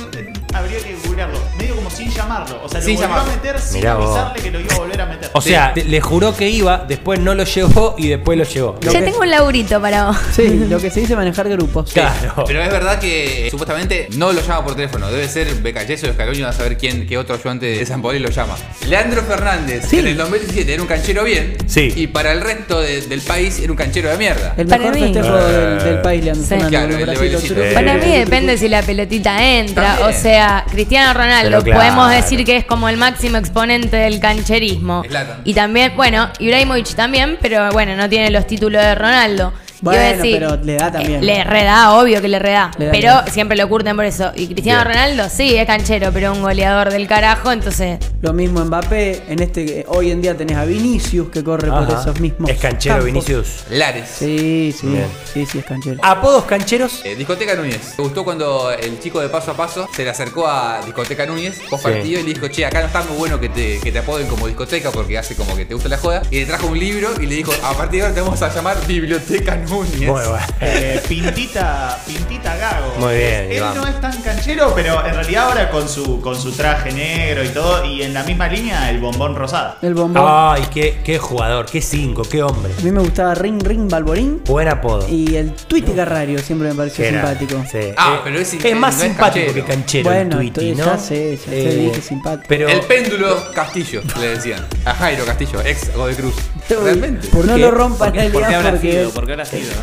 Habría 0.54 0.78
que 0.78 0.96
googlearlo. 1.04 1.38
Medio 1.58 1.76
como 1.76 1.90
sin 1.90 2.10
llamarlo. 2.10 2.60
O 2.64 2.68
sea, 2.68 2.80
Sin 2.80 2.94
lo 2.94 3.00
volvió 3.00 3.08
llamarlo. 3.16 3.32
a 3.32 3.36
meter 3.36 3.60
sin 3.60 3.76
Mirá 3.80 3.94
vos. 3.94 4.16
avisarle 4.16 4.42
que 4.42 4.50
lo 4.50 4.60
iba 4.60 4.74
a 4.74 4.78
volver 4.78 5.00
a 5.00 5.06
meter. 5.06 5.30
O 5.32 5.40
sea, 5.40 5.74
te- 5.74 5.84
le 5.84 6.00
juró 6.00 6.36
que 6.36 6.48
iba, 6.48 6.84
después 6.88 7.20
no 7.20 7.34
lo 7.34 7.44
llevó 7.44 7.94
y 7.98 8.08
después 8.08 8.38
lo 8.38 8.44
llevó. 8.44 8.78
Lo 8.82 8.92
Ya 8.92 8.98
que- 9.00 9.04
tengo 9.04 9.20
un 9.20 9.30
laurito 9.30 9.80
para 9.80 10.06
vos. 10.06 10.16
Sí, 10.34 10.48
lo 10.68 10.78
que 10.80 10.90
se 10.90 11.00
dice 11.00 11.16
manejar 11.16 11.48
grupos. 11.48 11.92
Claro. 11.92 12.44
Pero 12.46 12.62
es 12.62 12.70
verdad 12.70 12.98
que 12.98 13.46
eh, 13.46 13.50
supuestamente 13.50 14.08
no 14.16 14.32
lo 14.32 14.40
llama 14.40 14.64
por 14.64 14.74
teléfono. 14.74 15.10
Debe 15.10 15.28
ser 15.28 15.54
Becayeso 15.56 16.06
o 16.06 16.10
Escaloni. 16.10 16.40
A 16.42 16.52
saber 16.52 16.76
quién, 16.78 17.06
qué 17.06 17.18
otro 17.18 17.34
ayudante 17.34 17.66
de 17.66 17.84
San 17.86 18.00
Paoli 18.02 18.18
lo 18.18 18.30
llama. 18.30 18.56
Leandro 18.88 19.22
Fernández 19.22 19.84
Sí. 19.88 19.98
en 19.98 20.06
el 20.08 20.16
2017 20.16 20.72
era 20.72 20.82
un 20.82 20.88
canchero 20.88 21.24
bien. 21.24 21.56
Sí. 21.66 21.92
Y 21.96 22.06
para 22.06 22.32
el 22.32 22.40
resto 22.40 22.80
de- 22.80 23.02
del 23.02 23.20
país 23.20 23.58
era 23.58 23.70
un 23.70 23.76
canchero 23.76 24.08
de 24.10 24.16
mierda. 24.16 24.54
El 24.56 24.66
Para 24.66 24.82
mejor 24.84 24.94
mí. 24.96 25.02
festejo 25.12 25.38
Eh. 25.38 25.42
del, 25.52 25.84
del 25.84 26.00
país, 26.02 26.24
Leandro 26.24 26.42
Sí. 26.44 26.48
Fernández, 26.48 26.70
Claro, 26.70 26.84
con 26.86 26.92
el 26.92 26.98
de 26.98 27.04
bracito 27.04 27.24
bailecito. 27.32 27.54
truco, 27.54 27.74
Para 27.74 27.94
mí 27.94 28.18
depende 28.18 28.58
si 28.58 28.68
la 28.68 28.82
pelotita 28.82 29.44
entra. 29.58 29.96
También. 29.96 30.08
O 30.08 30.12
sea, 30.40 30.64
Cristiano 30.70 31.12
Ronaldo, 31.12 31.62
claro. 31.62 31.81
podemos 31.81 32.11
decir 32.11 32.44
que 32.44 32.57
es 32.57 32.64
como 32.64 32.88
el 32.88 32.96
máximo 32.96 33.37
exponente 33.37 33.96
del 33.96 34.20
cancherismo. 34.20 35.03
Zlatan. 35.07 35.40
Y 35.44 35.55
también, 35.55 35.92
bueno, 35.96 36.31
Ibrahimovic 36.38 36.94
también, 36.94 37.38
pero 37.40 37.70
bueno, 37.72 37.96
no 37.96 38.09
tiene 38.09 38.31
los 38.31 38.46
títulos 38.46 38.83
de 38.83 38.94
Ronaldo. 38.94 39.53
Bueno, 39.80 40.16
decir, 40.16 40.38
pero 40.38 40.56
le 40.62 40.74
da 40.74 40.92
también. 40.92 41.20
eh, 41.20 41.22
Le 41.24 41.44
reda, 41.44 41.92
obvio 41.98 42.20
que 42.20 42.28
le 42.28 42.38
reda. 42.38 42.70
Le 42.78 42.88
pero 42.90 43.14
siempre 43.30 43.56
lo 43.56 43.68
curten 43.68 43.96
por 43.96 44.04
eso. 44.04 44.30
Y 44.34 44.46
Cristiano 44.48 44.80
Bien. 44.84 44.94
Ronaldo, 44.94 45.28
sí, 45.34 45.56
es 45.56 45.66
canchero, 45.66 46.10
pero 46.12 46.32
un 46.32 46.42
goleador 46.42 46.90
del 46.90 47.06
carajo, 47.06 47.50
entonces. 47.52 47.98
Lo 48.22 48.32
mismo 48.32 48.64
Mbappé, 48.64 49.22
en 49.28 49.40
este 49.42 49.84
hoy 49.88 50.10
en 50.10 50.20
día 50.20 50.36
tenés 50.36 50.56
a 50.58 50.64
Vinicius 50.64 51.30
que 51.30 51.42
corre 51.42 51.68
por 51.70 51.88
esos 51.88 52.20
mismos. 52.20 52.50
Es 52.50 52.58
canchero 52.58 52.96
campos. 52.96 53.06
Vinicius. 53.12 53.64
Lares. 53.70 54.08
Sí, 54.18 54.74
sí, 54.78 54.86
Bien. 54.88 55.06
sí, 55.32 55.46
sí, 55.46 55.58
es 55.58 55.64
canchero. 55.64 55.98
¿Apodos 56.02 56.44
cancheros? 56.44 57.00
Eh, 57.04 57.14
Discoteca 57.16 57.54
Núñez. 57.54 57.94
Me 57.96 58.04
gustó 58.04 58.24
cuando 58.24 58.70
el 58.72 59.00
chico 59.00 59.20
de 59.20 59.28
paso 59.28 59.52
a 59.52 59.54
paso 59.56 59.88
se 59.94 60.04
le 60.04 60.10
acercó 60.10 60.46
a 60.46 60.80
Discoteca 60.84 61.24
Núñez, 61.26 61.58
post 61.70 61.84
Sí. 61.86 61.90
partido, 61.92 62.20
y 62.20 62.24
le 62.24 62.34
dijo, 62.34 62.48
che, 62.48 62.66
acá 62.66 62.80
no 62.80 62.86
está 62.88 63.02
muy 63.02 63.16
bueno 63.16 63.40
que 63.40 63.48
te, 63.48 63.78
que 63.80 63.90
te 63.92 63.98
apoden 64.00 64.26
como 64.26 64.46
discoteca 64.46 64.90
porque 64.90 65.16
hace 65.16 65.34
como 65.34 65.56
que 65.56 65.64
te 65.64 65.72
gusta 65.74 65.88
la 65.88 65.96
joda. 65.96 66.22
Y 66.30 66.40
le 66.40 66.46
trajo 66.46 66.66
un 66.66 66.78
libro 66.78 67.08
y 67.20 67.26
le 67.26 67.36
dijo, 67.36 67.52
a 67.64 67.72
partir 67.72 68.00
de 68.00 68.06
ahora 68.06 68.14
te 68.14 68.20
vamos 68.20 68.42
a 68.42 68.54
llamar 68.54 68.76
Biblioteca 68.86 69.56
Núñez. 69.56 69.69
Muy 69.70 69.87
bueno. 70.06 70.37
Eh, 70.61 71.00
pintita, 71.09 71.98
pintita 72.06 72.56
Gago. 72.56 72.94
Muy 72.98 73.14
bien, 73.14 73.44
Él 73.50 73.56
Iván. 73.59 73.74
no 73.76 73.87
es 73.87 74.00
tan 74.00 74.20
canchero, 74.22 74.72
pero 74.74 75.06
en 75.06 75.14
realidad 75.14 75.44
ahora 75.48 75.70
con 75.70 75.88
su, 75.88 76.20
con 76.20 76.35
su 76.40 76.52
traje 76.52 76.90
negro 76.92 77.44
y 77.44 77.48
todo, 77.48 77.85
y 77.85 78.02
en 78.02 78.12
la 78.12 78.24
misma 78.24 78.48
línea 78.48 78.90
el 78.90 78.98
bombón 78.98 79.37
rosado. 79.37 79.76
El 79.83 79.94
bombón. 79.94 80.24
Ay, 80.26 80.66
qué, 80.72 81.00
qué 81.04 81.18
jugador, 81.18 81.66
qué 81.66 81.80
cinco, 81.80 82.22
qué 82.22 82.42
hombre. 82.42 82.72
A 82.78 82.83
mí 82.83 82.90
me 82.90 83.00
gustaba 83.00 83.35
Ring 83.35 83.62
Ring 83.62 83.88
Balborín 83.88 84.42
Buen 84.46 84.68
apodo. 84.68 85.06
y 85.09 85.37
el 85.37 85.52
Twitty 85.52 85.92
Carrario 85.92 86.38
siempre 86.40 86.68
me 86.68 86.74
pareció 86.74 87.04
simpático. 87.09 87.64
sí. 87.70 87.78
Ah, 87.96 88.14
Eh, 88.16 88.20
pero 88.24 88.38
es- 88.40 88.52
es 88.54 88.64
eh, 88.64 88.74
más 88.74 88.96
no 88.96 89.02
es 89.02 89.09
simpático 89.09 89.46
canchero. 89.46 89.66
que 89.66 89.72
canchero 89.72 90.11
Bueno, 90.11 90.40
el 90.40 90.52
Twitty, 90.52 90.70
entonces 90.70 91.11
¿no? 91.11 91.16
Eh, 91.16 91.37
ya 91.37 91.38
sé, 91.44 91.50
ya 91.64 91.70
sé, 91.70 91.76
dije 91.76 92.02
simpático. 92.02 92.46
Pero 92.48 92.68
El 92.68 92.80
péndulo 92.83 93.52
Castillo, 93.54 94.02
le 94.18 94.26
decían. 94.28 94.66
A 94.85 94.94
Jairo 94.94 95.24
Castillo, 95.24 95.61
ex 95.64 95.94
Godoy 95.94 96.14
Cruz. 96.14 96.35
Realmente. 96.68 97.28
no 97.33 97.54
qué? 97.54 97.59
lo 97.61 97.70
rompan 97.70 98.11
¿Por 98.11 98.18
qué- 98.18 98.26
el 98.26 98.33
por 98.33 98.42
qué 98.42 98.48
día 98.48 98.59
hablas 98.59 98.72
porque 98.74 98.90
fino? 98.92 99.11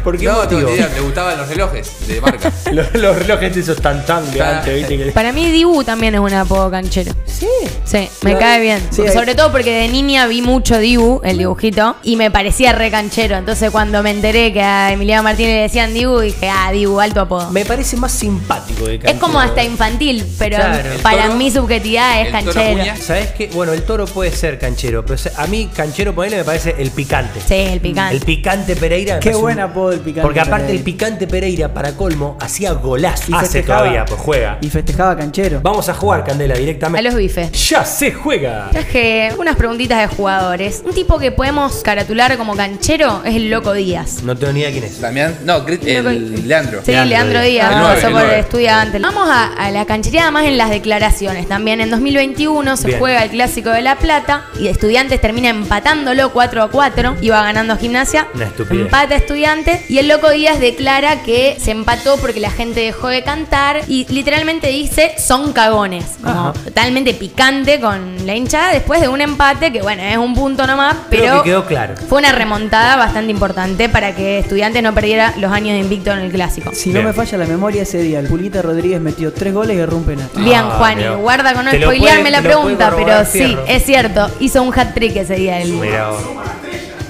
¿Por 0.03 0.17
qué 0.17 0.25
no, 0.25 0.33
motivo? 0.35 0.59
tengo 0.61 0.75
idea, 0.75 0.89
le 0.93 0.99
gustaban 1.01 1.37
los 1.37 1.47
relojes 1.47 1.91
de 2.07 2.21
marca. 2.21 2.51
Los, 2.71 2.93
los 2.95 3.15
relojes 3.17 3.55
esos 3.57 3.81
tan 3.81 4.05
tan 4.05 4.29
de 4.31 4.41
antes, 4.41 4.75
¿viste? 4.75 4.97
Que- 4.97 5.11
Para 5.11 5.31
mí 5.31 5.49
Dibu 5.51 5.83
también 5.83 6.13
es 6.15 6.19
un 6.19 6.33
apodo 6.33 6.69
canchero. 6.69 7.13
Sí. 7.25 7.47
Sí, 7.85 8.09
me 8.23 8.37
cae 8.37 8.59
bien. 8.61 8.81
Sí, 8.89 9.01
hay- 9.03 9.13
Sobre 9.13 9.35
todo 9.35 9.51
porque 9.51 9.71
de 9.73 9.87
niña 9.87 10.27
vi 10.27 10.41
mucho 10.41 10.77
Dibu, 10.79 11.21
el 11.23 11.37
dibujito, 11.37 11.95
y 12.03 12.15
me 12.17 12.29
parecía 12.29 12.73
re 12.73 12.91
canchero. 12.91 13.37
Entonces 13.37 13.71
cuando 13.71 14.03
me 14.03 14.11
enteré 14.11 14.51
que 14.51 14.61
a 14.61 14.91
Emiliano 14.91 15.23
Martínez 15.23 15.53
le 15.55 15.61
decían 15.61 15.93
Dibu, 15.93 16.19
dije, 16.19 16.49
ah, 16.49 16.71
Dibu, 16.71 16.99
alto 16.99 17.21
apodo. 17.21 17.49
Me 17.51 17.65
parece 17.65 17.95
más 17.97 18.11
simpático 18.11 18.85
de 18.85 18.95
Es 18.95 19.01
canchero. 19.01 19.19
como 19.25 19.39
hasta 19.39 19.63
infantil, 19.63 20.25
pero 20.37 20.57
Claro. 20.57 20.91
El 20.91 20.99
para 20.99 21.23
toro, 21.27 21.35
mi 21.35 21.51
subjetividad 21.51 22.21
es 22.21 22.27
el 22.33 22.45
toro 22.45 22.53
canchero. 22.53 22.95
¿Sabes 23.01 23.27
qué? 23.31 23.47
Bueno, 23.53 23.71
el 23.73 23.83
toro 23.83 24.05
puede 24.05 24.31
ser 24.31 24.59
canchero, 24.59 25.05
pero 25.05 25.19
a 25.37 25.47
mí 25.47 25.69
canchero 25.73 26.13
ponele 26.13 26.37
me 26.37 26.43
parece 26.43 26.75
el 26.77 26.91
picante. 26.91 27.39
Sí, 27.47 27.53
el 27.55 27.79
picante. 27.79 28.15
El 28.15 28.21
picante 28.23 28.75
Pereira. 28.75 29.15
me 29.15 29.19
Qué 29.21 29.29
parece 29.29 29.41
buen 29.41 29.57
un- 29.59 29.63
apodo 29.67 29.91
el 29.93 29.99
picante 29.99 30.21
Porque 30.21 30.39
aparte 30.39 30.65
Pereira. 30.65 30.77
el 30.79 30.83
picante 30.83 31.27
Pereira, 31.27 31.73
para 31.73 31.91
colmo, 31.93 32.37
hacía 32.39 32.73
golazo. 32.73 33.23
Y 33.31 33.33
Hace 33.33 33.43
festejaba. 33.45 33.79
todavía, 33.79 34.05
pues 34.05 34.19
juega. 34.21 34.57
Y 34.61 34.69
festejaba 34.69 35.15
canchero. 35.15 35.59
Vamos 35.61 35.87
a 35.89 35.93
jugar, 35.93 36.23
Candela, 36.23 36.55
A 36.55 36.57
directamente. 36.57 37.01
los 37.03 37.15
bifes. 37.15 37.51
¡Ya 37.69 37.85
se 37.85 38.11
juega! 38.11 38.69
Traje 38.71 39.31
unas 39.37 39.55
preguntitas 39.55 39.99
de 39.99 40.15
jugadores. 40.15 40.81
Un 40.85 40.93
tipo 40.93 41.17
que 41.19 41.31
podemos 41.31 41.81
caratular 41.83 42.35
como 42.37 42.55
canchero 42.55 43.21
es 43.25 43.35
el 43.35 43.49
Loco 43.49 43.73
Díaz. 43.73 44.23
No 44.23 44.35
tengo 44.35 44.53
ni 44.53 44.59
idea 44.61 44.71
quién 44.71 44.83
es. 44.83 44.99
Damián, 45.01 45.37
no, 45.45 45.65
el 45.67 46.47
Leandro. 46.47 46.81
Sí, 46.83 46.91
Leandro 46.91 47.09
Leandro, 47.09 47.41
Díaz. 47.41 47.71
Nueve, 47.77 47.95
pasó 47.95 48.07
el 48.07 48.13
por 48.13 48.21
nueve. 48.23 48.39
estudiante. 48.39 48.99
Vamos 48.99 49.29
a, 49.29 49.53
a 49.53 49.71
la 49.71 49.85
canchereada 49.85 50.31
más 50.31 50.45
en 50.45 50.57
las 50.57 50.69
declaraciones. 50.69 51.47
También 51.47 51.81
en 51.81 51.89
2021 51.89 52.77
se 52.77 52.87
Bien. 52.87 52.99
juega 52.99 53.23
el 53.23 53.29
Clásico 53.29 53.69
de 53.69 53.81
La 53.81 53.95
Plata 53.97 54.45
y 54.59 54.67
Estudiantes 54.67 55.19
termina 55.21 55.49
empatándolo 55.49 56.31
4 56.31 56.63
a 56.63 56.69
4. 56.69 57.15
Iba 57.21 57.43
ganando 57.43 57.77
Gimnasia. 57.77 58.27
Una 58.33 58.45
estupidez. 58.45 58.85
Empata 58.85 59.15
Estudiantes 59.15 59.56
y 59.89 59.97
el 59.97 60.07
Loco 60.07 60.29
Díaz 60.29 60.59
declara 60.59 61.23
que 61.23 61.57
se 61.59 61.71
empató 61.71 62.17
porque 62.17 62.39
la 62.39 62.51
gente 62.51 62.81
dejó 62.81 63.07
de 63.07 63.23
cantar 63.23 63.81
y 63.87 64.05
literalmente 64.09 64.67
dice 64.67 65.13
son 65.17 65.53
cagones. 65.53 66.05
Como 66.21 66.49
Ajá. 66.49 66.53
totalmente 66.65 67.13
picante 67.13 67.79
con 67.79 68.25
la 68.25 68.35
hinchada 68.35 68.73
después 68.73 69.01
de 69.01 69.07
un 69.07 69.21
empate 69.21 69.71
que 69.71 69.81
bueno, 69.81 70.03
es 70.03 70.17
un 70.17 70.33
punto 70.35 70.67
nomás, 70.67 70.95
Creo 71.09 71.21
pero 71.21 71.43
que 71.43 71.49
quedó 71.49 71.65
claro. 71.65 71.95
fue 72.07 72.19
una 72.19 72.31
remontada 72.31 72.95
bastante 72.95 73.31
importante 73.31 73.89
para 73.89 74.13
que 74.15 74.39
Estudiantes 74.39 74.83
no 74.83 74.93
perdiera 74.93 75.33
los 75.37 75.51
años 75.51 75.73
de 75.73 75.79
invicto 75.79 76.11
en 76.11 76.19
el 76.19 76.31
Clásico. 76.31 76.71
Si 76.73 76.91
Bien. 76.91 77.01
no 77.03 77.09
me 77.09 77.13
falla 77.13 77.37
la 77.37 77.45
memoria 77.45 77.81
ese 77.83 77.99
día, 77.99 78.19
el 78.19 78.27
Pulita 78.27 78.61
Rodríguez 78.61 79.01
metió 79.01 79.33
tres 79.33 79.53
goles 79.53 79.77
y 79.77 79.79
erró 79.79 79.97
un 79.97 80.03
penal. 80.05 80.29
Bien, 80.35 80.61
Ah, 80.63 80.75
Juani, 80.77 81.03
mirá. 81.03 81.15
guarda 81.15 81.53
con 81.53 81.65
no 81.65 81.71
Te 81.71 81.79
lo 81.79 81.87
spoilearme 81.87 82.21
puede- 82.23 82.31
la 82.31 82.41
te 82.41 82.47
lo 82.49 82.61
puede 82.61 82.75
pregunta, 82.75 82.93
pero 82.95 83.25
sí, 83.25 83.39
Fierro. 83.39 83.65
es 83.67 83.83
cierto, 83.85 84.31
hizo 84.39 84.61
un 84.63 84.73
hat-trick 84.77 85.15
ese 85.15 85.35
día 85.35 85.61
el 85.61 85.71
Mira 85.73 86.09
vos. 86.09 86.21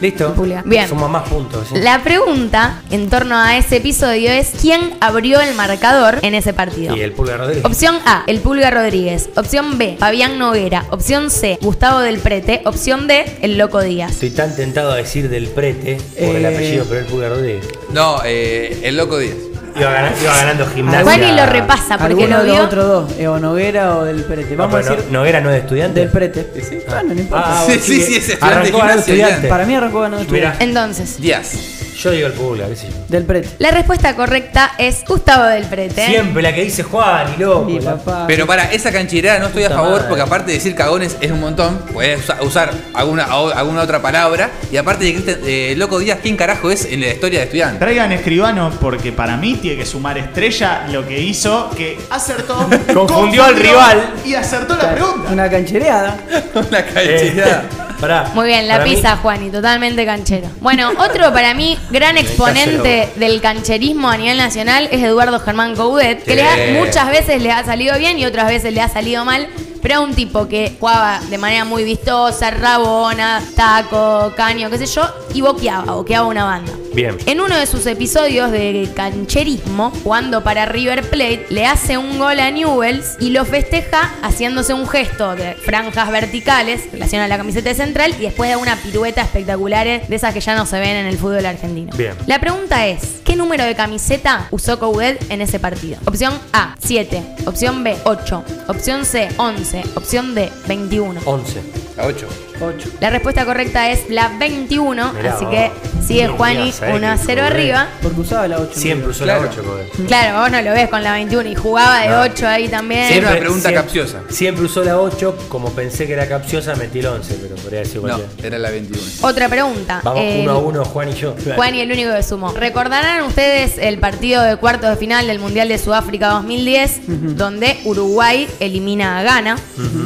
¿Listo? 0.02 0.34
Pulga. 0.34 0.62
Bien. 0.66 0.88
Suma 0.88 1.08
más 1.08 1.28
puntos. 1.28 1.68
¿sí? 1.70 1.76
La 1.80 2.04
pregunta 2.04 2.82
en 2.92 3.10
torno 3.10 3.36
a 3.38 3.58
ese 3.58 3.78
episodio 3.78 4.32
es 4.32 4.52
¿quién 4.62 4.94
abrió 5.02 5.40
el 5.42 5.56
marcador 5.56 6.20
en 6.22 6.36
ese 6.36 6.54
partido? 6.54 6.96
Y 6.96 7.02
el 7.02 7.12
Pulga 7.14 7.38
Rodríguez. 7.38 7.66
Opción 7.66 7.98
A, 8.06 8.24
el 8.28 8.40
Pulga 8.40 8.70
Rodríguez. 8.70 9.30
Opción 9.36 9.78
B, 9.78 9.98
Fabián 10.00 10.38
Noguera. 10.38 10.86
Opción 10.92 11.30
C, 11.32 11.58
Gustavo 11.62 12.00
del 12.00 12.20
Prete. 12.20 12.62
Opción 12.66 13.08
D, 13.08 13.38
el 13.42 13.58
Loco 13.58 13.82
Díaz. 13.82 14.12
Estoy 14.12 14.30
tan 14.32 14.56
tentado 14.56 14.92
a 14.92 14.96
decir 14.98 15.30
del 15.30 15.48
prete 15.48 15.98
por 16.20 16.36
el 16.36 16.46
Eh. 16.46 16.48
apellido, 16.48 16.86
pero 16.88 17.02
el 17.02 17.06
Pulga 17.08 17.30
Rodríguez. 17.30 17.66
No, 17.92 18.22
eh, 18.26 18.80
el 18.84 18.98
loco 18.98 19.18
Díaz. 19.18 19.36
Iba, 19.80 19.92
ganando, 19.92 20.22
iba 20.22 20.36
ganando 20.36 20.66
gimnasia. 20.68 21.04
Juani 21.04 21.32
lo 21.36 21.46
repasa 21.46 21.98
porque 21.98 22.13
Alguno 22.24 22.38
lo 22.38 22.44
vio. 22.44 22.63
otros 22.63 22.88
dos, 22.88 23.12
eh, 23.20 23.28
o 23.28 23.40
Noguera 23.40 23.98
o 23.98 24.04
del 24.06 24.24
Prete. 24.24 24.52
No, 24.56 24.68
Vamos 24.68 24.76
a 24.76 24.78
decir 24.92 25.06
no, 25.12 25.20
Noguera 25.20 25.42
no 25.42 25.50
es 25.50 25.54
de 25.56 25.60
estudiante. 25.62 26.00
del 26.00 26.10
Prete. 26.10 26.48
Sí, 26.62 26.80
bueno, 26.88 27.13
no 27.13 27.20
importa. 27.22 27.46
Ah, 27.48 27.63
Sí, 27.68 27.80
sí, 27.80 28.02
sí, 28.02 28.16
es 28.16 28.30
estudiante 28.30 28.38
de 28.40 28.46
Arrancó 28.46 28.78
ganando 28.80 29.04
gimnasia, 29.04 29.13
estudiante. 29.24 29.48
Para 29.48 29.66
mí 29.66 29.76
arrancó 29.76 30.00
ganando 30.02 30.32
Mira, 30.32 30.50
estudiante. 30.54 30.63
Entonces, 30.63 31.22
Díaz. 31.22 31.77
Yo 31.98 32.12
digo 32.12 32.28
el 32.28 32.34
Pulga, 32.34 32.68
qué 32.68 32.76
sé 32.76 32.88
yo. 32.90 32.94
Del 33.10 33.24
Prete. 33.26 33.50
la 33.60 33.72
respuesta 33.72 34.16
correcta 34.16 34.74
es 34.78 35.04
Gustavo 35.08 35.46
del 35.46 35.64
Prete. 35.66 36.06
Siempre 36.08 36.42
la 36.44 36.54
que 36.54 36.64
dice 36.64 36.84
Juan 36.84 37.28
y 37.38 37.42
loco. 37.42 37.70
Y 37.70 37.80
la- 37.80 37.96
papá. 37.98 38.26
Pero 38.28 38.46
para 38.46 38.72
esa 38.72 38.92
canchera 38.92 39.40
no 39.40 39.48
estoy 39.48 39.64
a 39.64 39.70
Puta 39.70 39.80
favor 39.80 39.92
madre. 39.98 40.08
porque 40.10 40.22
aparte 40.22 40.52
de 40.52 40.58
decir 40.58 40.76
cagones 40.76 41.18
es 41.22 41.32
un 41.32 41.40
montón, 41.40 41.80
puedes 41.94 42.20
usa- 42.20 42.38
usar 42.42 42.72
alguna, 42.94 43.36
o- 43.36 43.52
alguna 43.54 43.82
otra 43.82 44.02
palabra 44.02 44.50
y 44.72 44.78
aparte 44.78 45.06
de 45.06 45.14
Cristian- 45.14 45.40
eh, 45.46 45.74
Loco 45.78 46.00
Díaz, 46.00 46.20
¿quién 46.22 46.38
carajo 46.38 46.70
es 46.72 46.86
en 46.86 47.02
la 47.02 47.08
historia 47.08 47.40
de 47.40 47.46
estudiante? 47.46 47.80
Traigan 47.80 48.12
escribano 48.12 48.72
porque 48.80 49.12
para 49.12 49.38
mí 49.38 49.56
tiene 49.62 49.78
que 49.78 49.86
sumar 49.86 50.18
estrella 50.18 50.86
lo 50.92 51.08
que 51.08 51.20
hizo 51.20 51.70
que 51.76 51.98
acertó. 52.10 52.68
Confundió 52.94 53.44
al 53.44 53.56
rival. 53.56 54.14
Y 54.26 54.34
acertó 54.36 54.76
la 54.76 54.92
pregunta. 54.94 55.32
Una 55.32 55.50
canchereada. 55.50 56.18
Una 56.54 56.84
canchera. 56.86 57.64
Pará. 58.00 58.30
Muy 58.36 58.48
bien, 58.48 58.68
la 58.68 58.76
Para 58.76 58.86
mí- 58.86 58.96
pizza, 58.96 59.18
Juani, 59.18 59.50
totalmente 59.50 60.06
canchero. 60.06 60.48
Bueno, 60.62 60.92
otro 61.00 61.34
para 61.34 61.54
mí 61.54 61.78
gran 61.90 62.18
exponente 62.18 63.10
del 63.16 63.42
cancherismo 63.42 64.10
a 64.10 64.18
nivel 64.18 64.38
nacional 64.38 64.88
es 64.92 65.02
Eduardo 65.04 65.40
Germán 65.40 65.76
Coudet, 65.76 66.24
que 66.24 66.32
Sí. 66.32 66.36
le 66.36 66.44
ha- 66.44 66.80
muchas 66.84 67.10
veces 67.10 67.42
le 67.42 67.52
ha 67.52 67.64
salido 67.66 67.98
bien 67.98 68.20
y 68.20 68.26
otras 68.26 68.48
veces 68.48 68.74
le 68.74 68.82
ha 68.82 68.90
salido 68.90 69.26
mal. 69.26 69.48
Pero 69.82 70.02
es 70.02 70.08
un 70.10 70.16
tipo 70.16 70.48
que 70.48 70.76
jugaba 70.80 71.20
de 71.30 71.38
manera 71.38 71.64
muy 71.64 71.84
vistosa, 71.84 72.50
rabona, 72.52 73.42
taco, 73.56 74.34
caño, 74.36 74.70
qué 74.70 74.80
sé 74.80 74.86
yo, 74.88 75.04
y 75.34 75.42
boqueaba, 75.42 75.94
boqueaba 75.94 76.28
una 76.28 76.44
banda. 76.46 76.74
Bien. 76.98 77.16
En 77.28 77.42
uno 77.42 77.56
de 77.56 77.68
sus 77.68 77.86
episodios 77.86 78.52
de 78.52 78.90
cancherismo, 78.96 79.92
jugando 80.04 80.44
para 80.44 80.66
River 80.66 81.08
Plate, 81.08 81.46
le 81.52 81.68
hace 81.68 81.96
un 81.96 82.18
gol 82.18 82.40
a 82.40 82.50
Newells 82.50 83.18
y 83.20 83.30
lo 83.30 83.46
festeja 83.46 84.16
haciéndose 84.24 84.74
un 84.74 84.88
gesto 84.88 85.36
de 85.36 85.54
franjas 85.54 86.10
verticales, 86.10 86.92
relación 86.92 87.22
a 87.22 87.28
la 87.28 87.38
camiseta 87.38 87.72
central, 87.76 88.16
y 88.18 88.24
después 88.24 88.50
da 88.50 88.58
una 88.58 88.76
pirueta 88.78 89.22
espectaculares 89.22 90.10
de 90.10 90.16
esas 90.16 90.34
que 90.34 90.40
ya 90.40 90.56
no 90.56 90.66
se 90.66 90.80
ven 90.80 90.96
en 90.96 91.06
el 91.06 91.20
fútbol 91.20 91.46
argentino. 91.46 91.96
Bien. 91.96 92.16
La 92.26 92.40
pregunta 92.40 92.88
es, 92.88 93.22
¿qué 93.24 93.36
número 93.36 93.64
de 93.64 93.76
camiseta 93.76 94.48
usó 94.50 94.80
Coudet 94.80 95.24
en 95.30 95.42
ese 95.42 95.60
partido? 95.60 96.00
Opción 96.06 96.34
A, 96.52 96.76
7. 96.80 97.22
Opción 97.46 97.84
B, 97.84 97.96
8. 98.06 98.44
Opción 98.70 99.06
C, 99.06 99.30
11. 99.38 99.84
Opción 99.94 100.34
D, 100.34 100.52
21. 100.68 101.22
11. 101.24 101.62
A 102.00 102.08
8. 102.08 102.47
8. 102.62 102.89
La 103.00 103.10
respuesta 103.10 103.46
correcta 103.46 103.89
es 103.91 104.10
la 104.10 104.30
21, 104.39 105.13
Mirá 105.13 105.34
así 105.36 105.46
vos. 105.46 105.54
que 105.54 105.72
sigue 106.06 106.24
Mirá, 106.24 106.34
Juani 106.38 106.72
sabés 106.72 106.96
1 106.96 107.08
a 107.08 107.12
que 107.15 107.22
0 107.26 107.41
Coudet- 107.41 107.46
arriba. 107.46 107.88
Porque 108.02 108.22
usaba 108.22 108.48
la 108.48 108.58
8. 108.60 108.72
Siempre 108.80 109.10
usó 109.10 109.24
Claro. 109.24 109.43
la 109.43 109.50
8, 109.50 109.63
Coudet. 109.63 110.08
Claro, 110.08 110.39
vos 110.39 110.52
no 110.52 110.62
lo 110.62 110.72
ves 110.72 110.89
con 110.89 111.04
la 111.04 111.13
21 111.13 111.50
y 111.50 111.56
jugaba 111.56 112.02
de 112.02 112.10
No. 112.10 112.22
8 112.22 112.48
ahí 112.48 112.67
también. 112.67 113.08
Siempre- 113.08 113.32
una 113.32 113.39
pregunta 113.39 113.74
capciosa. 113.74 114.22
Siempre 114.30 114.65
usó 114.65 114.84
la 114.84 115.00
8, 115.00 115.38
como 115.50 115.72
pensé 115.72 116.08
que 116.08 116.13
era 116.13 116.28
capciosa, 116.28 116.76
metí 116.76 117.00
el 117.00 117.08
11, 117.08 117.36
pero 117.41 117.56
podría 117.56 117.80
decir 117.80 117.96
No, 118.02 118.02
cualquiera. 118.17 118.48
era 118.48 118.58
la 118.58 118.70
21. 118.72 119.04
Otra 119.22 119.50
pregunta. 119.50 120.02
Vamos 120.04 120.22
Eh, 120.24 120.39
uno 120.43 120.52
a 120.52 120.58
uno, 120.60 120.86
Juan 120.86 121.10
y 121.10 121.13
yo. 121.13 121.36
Juan 121.56 121.76
y 121.76 121.82
el 121.82 121.91
único 121.91 122.13
que 122.13 122.24
sumó. 122.24 122.52
¿Recordarán 122.54 123.24
ustedes 123.24 123.78
el 123.78 124.00
partido 124.00 124.41
de 124.43 124.56
cuartos 124.58 124.89
de 124.89 124.96
final 124.98 125.28
del 125.28 125.39
Mundial 125.39 125.67
de 125.67 125.78
Sudáfrica 125.78 126.28
2010, 126.30 127.02
donde 127.38 127.80
Uruguay 127.86 128.48
elimina 128.60 129.20
a 129.20 129.24
Ghana? 129.24 129.58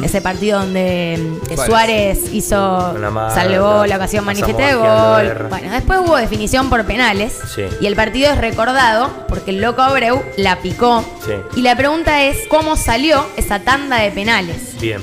Ese 0.02 0.20
partido 0.20 0.58
donde 0.60 1.14
eh, 1.14 1.20
¿Cuál? 1.54 1.66
Suárez 1.68 2.18
hizo, 2.32 2.41
Con 2.50 3.00
la 3.02 3.10
mano, 3.10 3.34
salvó 3.34 3.86
la 3.86 3.96
ocasión 3.96 4.24
manifiesta 4.24 4.66
de 4.66 4.74
gol. 4.74 5.46
Bueno, 5.48 5.70
después 5.72 6.00
hubo 6.00 6.16
definición 6.16 6.68
por 6.70 6.84
penales 6.84 7.38
Sí. 7.54 7.62
y 7.80 7.86
el 7.86 7.94
partido 7.96 8.30
es 8.32 8.38
recordado 8.38 9.10
porque 9.28 9.50
el 9.50 9.60
loco 9.60 9.82
Abreu 9.82 10.22
la 10.36 10.56
picó. 10.60 11.04
Sí. 11.24 11.32
Y 11.56 11.62
la 11.62 11.76
pregunta 11.76 12.22
es, 12.22 12.36
¿cómo 12.48 12.76
salió 12.76 13.24
esa 13.36 13.60
tanda 13.60 13.96
de 13.98 14.10
penales? 14.10 14.68
Bien. 14.80 15.00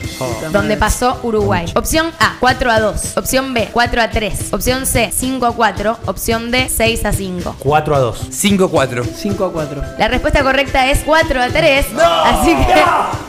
donde 0.51 0.75
pasó 0.75 1.19
Uruguay. 1.23 1.65
Opción 1.73 2.11
A, 2.19 2.35
4 2.41 2.69
a 2.69 2.79
2. 2.81 3.15
Opción 3.17 3.53
B, 3.53 3.69
4 3.71 4.01
a 4.01 4.09
3. 4.09 4.51
Opción 4.53 4.85
C, 4.85 5.09
5 5.15 5.45
a 5.45 5.53
4. 5.55 5.97
Opción 6.05 6.51
D, 6.51 6.67
6 6.69 7.05
a 7.05 7.13
5. 7.13 7.55
4 7.59 7.95
a 7.95 7.99
2. 7.99 8.27
5-4. 8.29 9.05
5 9.15 9.45
a 9.45 9.51
4. 9.53 9.81
La 9.97 10.07
respuesta 10.09 10.43
correcta 10.43 10.87
es 10.87 10.99
4 11.05 11.41
a 11.41 11.47
3. 11.47 11.85
así 12.25 12.55
que 12.55 12.83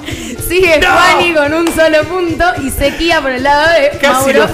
sigue 0.48 0.80
Juani 0.82 1.34
con 1.34 1.52
un 1.54 1.66
solo 1.74 2.02
punto 2.04 2.44
y 2.62 2.70
sequía 2.70 3.20
por 3.20 3.30
el 3.30 3.42
lado 3.42 3.68
de 3.72 3.98
Casi 3.98 4.32
Mauro 4.32 4.46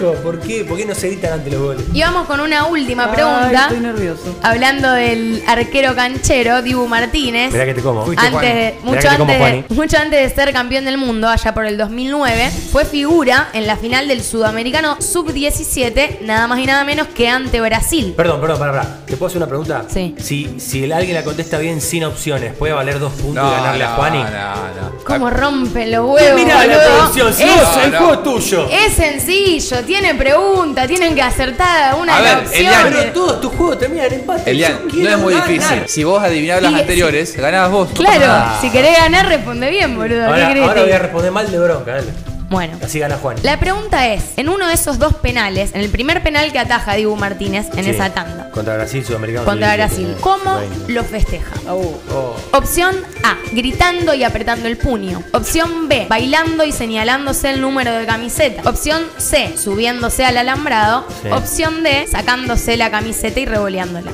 lo. 0.00 0.12
¿Por 0.22 0.40
qué? 0.40 0.64
¿Por 0.64 0.76
qué 0.76 0.84
no 0.84 0.94
se 0.94 1.08
gritan 1.08 1.34
ante 1.34 1.50
los 1.50 1.60
goles? 1.60 1.82
Y 1.92 2.00
vamos 2.00 2.26
con 2.26 2.40
una 2.40 2.66
última 2.66 3.04
Ay, 3.04 3.10
pregunta. 3.14 3.62
estoy 3.62 3.80
nervioso. 3.80 4.36
Hablando 4.42 4.92
del 4.92 5.42
arquero 5.46 5.94
canchero, 5.94 6.62
Dibu 6.62 6.86
Martínez. 6.86 7.52
Mirá 7.52 7.64
que 7.66 7.74
te 7.74 7.82
como. 7.82 8.04
Fuiste 8.04 8.26
Antes 8.26 8.42
de, 8.54 8.74
mucho, 8.82 8.96
Mirá 8.98 9.00
que 9.02 9.08
te 9.08 9.16
como, 9.18 9.32
antes 9.32 9.38
de, 9.38 9.60
Juani. 9.62 9.64
mucho 9.70 9.96
antes 9.98 10.30
de 10.30 10.34
ser 10.42 10.52
campeón 10.52 10.84
del 10.84 10.98
mundo, 10.98 11.28
allá 11.28 11.54
por 11.54 11.64
el 11.66 11.76
2009, 11.78 12.50
fue 12.72 12.84
figura 12.84 13.48
en 13.52 13.66
la 13.66 13.76
final 13.76 14.08
del 14.08 14.22
Sudamericano 14.22 14.96
Sub-17, 15.00 16.20
nada 16.22 16.46
más 16.46 16.58
y 16.58 16.66
nada 16.66 16.84
menos 16.84 17.08
que 17.08 17.28
ante 17.28 17.60
Brasil. 17.60 18.14
Perdón, 18.16 18.40
perdón, 18.40 18.58
para, 18.58 18.72
para. 18.72 18.96
¿Te 19.06 19.16
puedo 19.16 19.28
hacer 19.28 19.38
una 19.38 19.46
pregunta? 19.48 19.84
Sí. 19.92 20.14
Si, 20.18 20.56
si 20.58 20.84
el- 20.84 20.92
alguien 20.92 21.14
la 21.14 21.24
contesta 21.24 21.58
bien 21.58 21.80
sin 21.80 22.04
opciones, 22.04 22.54
¿puede 22.54 22.72
valer 22.72 22.98
dos 22.98 23.12
puntos 23.12 23.42
No, 23.44 23.50
y 23.50 23.54
ganarle 23.54 23.84
a 23.84 23.88
no, 23.90 23.94
Juani? 23.96 24.18
no, 24.22 24.30
no. 24.76 24.92
¿Cómo 25.04 25.30
rompen 25.30 25.90
los 25.92 26.06
huevos, 26.10 26.40
Mirá 26.40 26.66
la 26.66 26.78
producción, 26.82 27.32
si 27.34 27.42
es, 27.42 27.48
vos, 27.56 27.76
el 27.84 27.96
juego 27.96 28.12
es 28.14 28.22
tuyo. 28.22 28.68
es 28.70 28.92
sencillo, 28.94 29.84
tiene 29.84 30.14
pregunta, 30.14 30.86
tienen 30.86 31.14
que 31.14 31.22
acertar 31.22 31.94
una 32.00 32.16
A 32.16 32.20
de 32.20 32.24
las 32.24 32.50
ver, 32.50 32.58
Elian, 32.58 32.74
opciones. 32.74 32.98
Pero 33.00 33.12
todos 33.12 33.40
tus 33.40 33.52
juegos 33.54 33.78
terminan 33.78 34.06
en 34.06 34.12
empate. 34.20 34.50
Elian, 34.50 34.78
no 34.92 35.10
es 35.10 35.18
muy 35.18 35.32
ganar. 35.34 35.48
difícil. 35.48 35.82
Si 35.88 36.04
vos 36.04 36.22
adivinabas 36.22 36.62
las 36.62 36.74
anteriores, 36.74 37.36
ganabas 37.36 37.70
vos. 37.70 37.88
Claro, 37.94 38.26
nada. 38.26 38.58
si 38.60 38.70
querés 38.70 38.96
ganar, 38.96 39.26
responde 39.28 39.70
bien, 39.70 39.96
boludo. 39.96 40.18
¿Qué 40.18 40.24
Ahora, 40.26 40.48
querés 40.48 40.62
ahora 40.68 40.82
voy 40.82 40.92
a 40.92 40.98
responder 40.98 41.32
mal 41.32 41.50
de 41.50 41.58
bronca, 41.58 41.92
dale. 41.94 42.35
Bueno. 42.48 42.78
Así 42.84 42.98
gana 43.00 43.16
Juan. 43.16 43.36
La 43.42 43.58
pregunta 43.58 44.06
es, 44.08 44.22
en 44.36 44.48
uno 44.48 44.68
de 44.68 44.74
esos 44.74 44.98
dos 44.98 45.14
penales, 45.14 45.70
en 45.74 45.80
el 45.80 45.88
primer 45.90 46.22
penal 46.22 46.52
que 46.52 46.58
ataja 46.58 46.94
Dibu 46.94 47.16
Martínez 47.16 47.66
en 47.76 47.84
Sí. 47.84 47.90
esa 47.90 48.10
tanda, 48.10 48.50
Contra 48.50 48.76
Brasil, 48.76 49.04
Sudamericano. 49.04 49.44
contra 49.44 49.72
sub-17. 49.72 49.76
Brasil, 49.76 50.16
¿cómo 50.20 50.52
Bueno. 50.54 50.74
lo 50.88 51.04
festeja? 51.04 51.52
Au. 51.68 51.80
Oh. 52.12 52.36
Opción 52.52 52.94
A, 53.24 53.36
gritando 53.52 54.14
y 54.14 54.22
apretando 54.24 54.68
el 54.68 54.76
puño. 54.76 55.22
Opción 55.32 55.88
B, 55.88 56.06
bailando 56.08 56.64
y 56.64 56.72
señalándose 56.72 57.50
el 57.50 57.60
número 57.60 57.92
de 57.92 58.06
camiseta. 58.06 58.68
Opción 58.68 59.02
C, 59.18 59.56
subiéndose 59.56 60.24
al 60.24 60.36
alambrado. 60.36 61.04
Sí. 61.22 61.28
Opción 61.30 61.82
D, 61.82 62.06
sacándose 62.10 62.76
la 62.76 62.90
camiseta 62.90 63.40
y 63.40 63.46
revoleándola. 63.46 64.12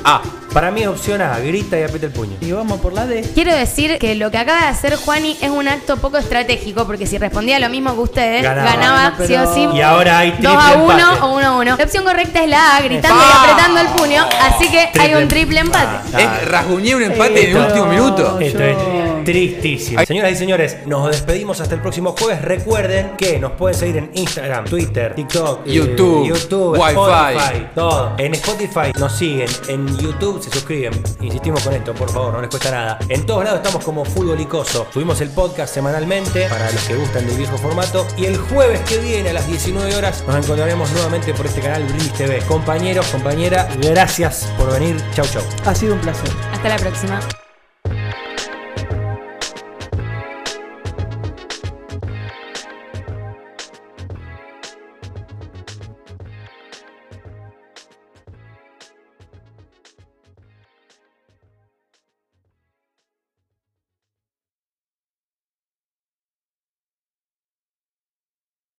Para 0.53 0.69
mí, 0.69 0.85
opción 0.85 1.19
A. 1.21 1.39
Grita 1.39 1.79
y 1.79 1.83
aprieta 1.83 2.05
el 2.05 2.11
puño. 2.11 2.37
Y 2.39 2.51
vamos 2.51 2.79
por 2.79 2.93
la 2.93 3.07
D. 3.07 3.27
Quiero 3.33 3.55
decir 3.55 3.97
que 3.97 4.13
lo 4.13 4.29
que 4.29 4.37
acaba 4.37 4.61
de 4.61 4.67
hacer 4.67 4.95
Juani 4.97 5.35
es 5.41 5.49
un 5.49 5.67
acto 5.67 5.97
poco 5.97 6.17
estratégico, 6.19 6.85
porque 6.85 7.07
si 7.07 7.17
respondía 7.17 7.57
lo 7.57 7.69
mismo 7.69 7.93
que 7.95 7.99
ustedes, 8.01 8.43
Ganaba. 8.43 8.69
ganaba 8.71 9.13
Pero- 9.17 9.27
sí 9.27 9.35
o 9.35 9.53
sí. 9.53 9.67
Y 9.75 9.81
ahora 9.81 10.19
hay 10.19 10.35
2 10.39 10.55
a 10.55 10.67
triple 10.73 10.83
1 10.83 10.99
empate. 10.99 11.21
o 11.21 11.33
1 11.37 11.47
a 11.47 11.51
1. 11.57 11.75
La 11.77 11.83
opción 11.83 12.03
correcta 12.03 12.43
es 12.43 12.49
la 12.49 12.77
A, 12.77 12.81
gritando 12.81 13.19
y 13.19 13.37
apretando 13.51 13.79
el 13.81 13.87
puño, 13.87 14.25
así 14.41 14.69
que 14.69 14.89
hay 14.99 15.15
un 15.15 15.27
triple 15.27 15.59
empate. 15.59 15.97
Ah, 16.13 16.21
Es 16.41 16.47
rasguñé 16.47 16.95
un 16.95 17.03
empate 17.03 17.49
en 17.49 17.57
el 17.57 17.63
último 17.65 17.85
minuto. 17.87 18.39
Esto 18.39 18.59
Yo- 18.59 18.65
es 18.65 19.22
tristísimo. 19.23 20.03
Señoras 20.05 20.31
y 20.31 20.35
señores, 20.35 20.77
nos 20.85 21.07
despedimos 21.07 21.59
hasta 21.61 21.75
el 21.75 21.81
próximo 21.81 22.15
jueves. 22.17 22.41
Recuerden 22.41 23.15
que 23.17 23.39
nos 23.39 23.53
pueden 23.53 23.77
seguir 23.77 23.97
en 23.97 24.11
Instagram, 24.13 24.65
Twitter, 24.65 25.15
TikTok, 25.15 25.67
eh, 25.67 25.73
YouTube, 25.73 26.27
YouTube, 26.27 26.79
Wi-Fi. 26.79 26.99
Spotify, 26.99 27.67
todo. 27.75 28.13
En 28.17 28.33
Spotify 28.33 28.91
nos 28.99 29.13
siguen, 29.13 29.49
en 29.67 29.97
YouTube 29.97 30.41
se 30.41 30.49
suscriben. 30.51 30.93
Insistimos 31.21 31.63
con 31.63 31.73
esto, 31.73 31.93
por 31.93 32.09
favor, 32.09 32.33
no 32.33 32.41
les 32.41 32.49
cuesta 32.49 32.71
nada. 32.71 32.99
En 33.09 33.25
todos 33.25 33.43
lados 33.43 33.59
estamos 33.59 33.83
como 33.83 34.05
Fútbol 34.05 34.39
Icoso. 34.39 34.87
Subimos 34.91 35.21
el 35.21 35.29
podcast 35.29 35.73
semanalmente 35.73 36.47
para 36.49 36.71
los 36.71 36.83
que 36.83 36.95
gustan 36.95 37.25
del 37.27 37.37
viejo 37.37 37.57
formato. 37.57 38.05
Y 38.17 38.25
el 38.25 38.37
jueves 38.37 38.79
que 38.81 38.97
viene 38.97 39.29
a 39.29 39.33
las 39.33 39.47
19 39.47 39.95
horas 39.95 40.23
nos 40.27 40.35
encontraremos 40.35 40.91
nuevamente 40.91 41.33
por 41.33 41.45
este 41.45 41.61
canal 41.61 41.83
Brindis 41.83 42.13
TV. 42.13 42.39
Compañeros, 42.47 43.05
compañera, 43.07 43.67
gracias 43.81 44.51
por 44.57 44.71
venir. 44.71 44.97
Chau, 45.13 45.25
chau. 45.25 45.43
Ha 45.65 45.75
sido 45.75 45.93
un 45.93 46.01
placer. 46.01 46.29
Hasta 46.51 46.69
la 46.69 46.77
próxima. 46.77 47.42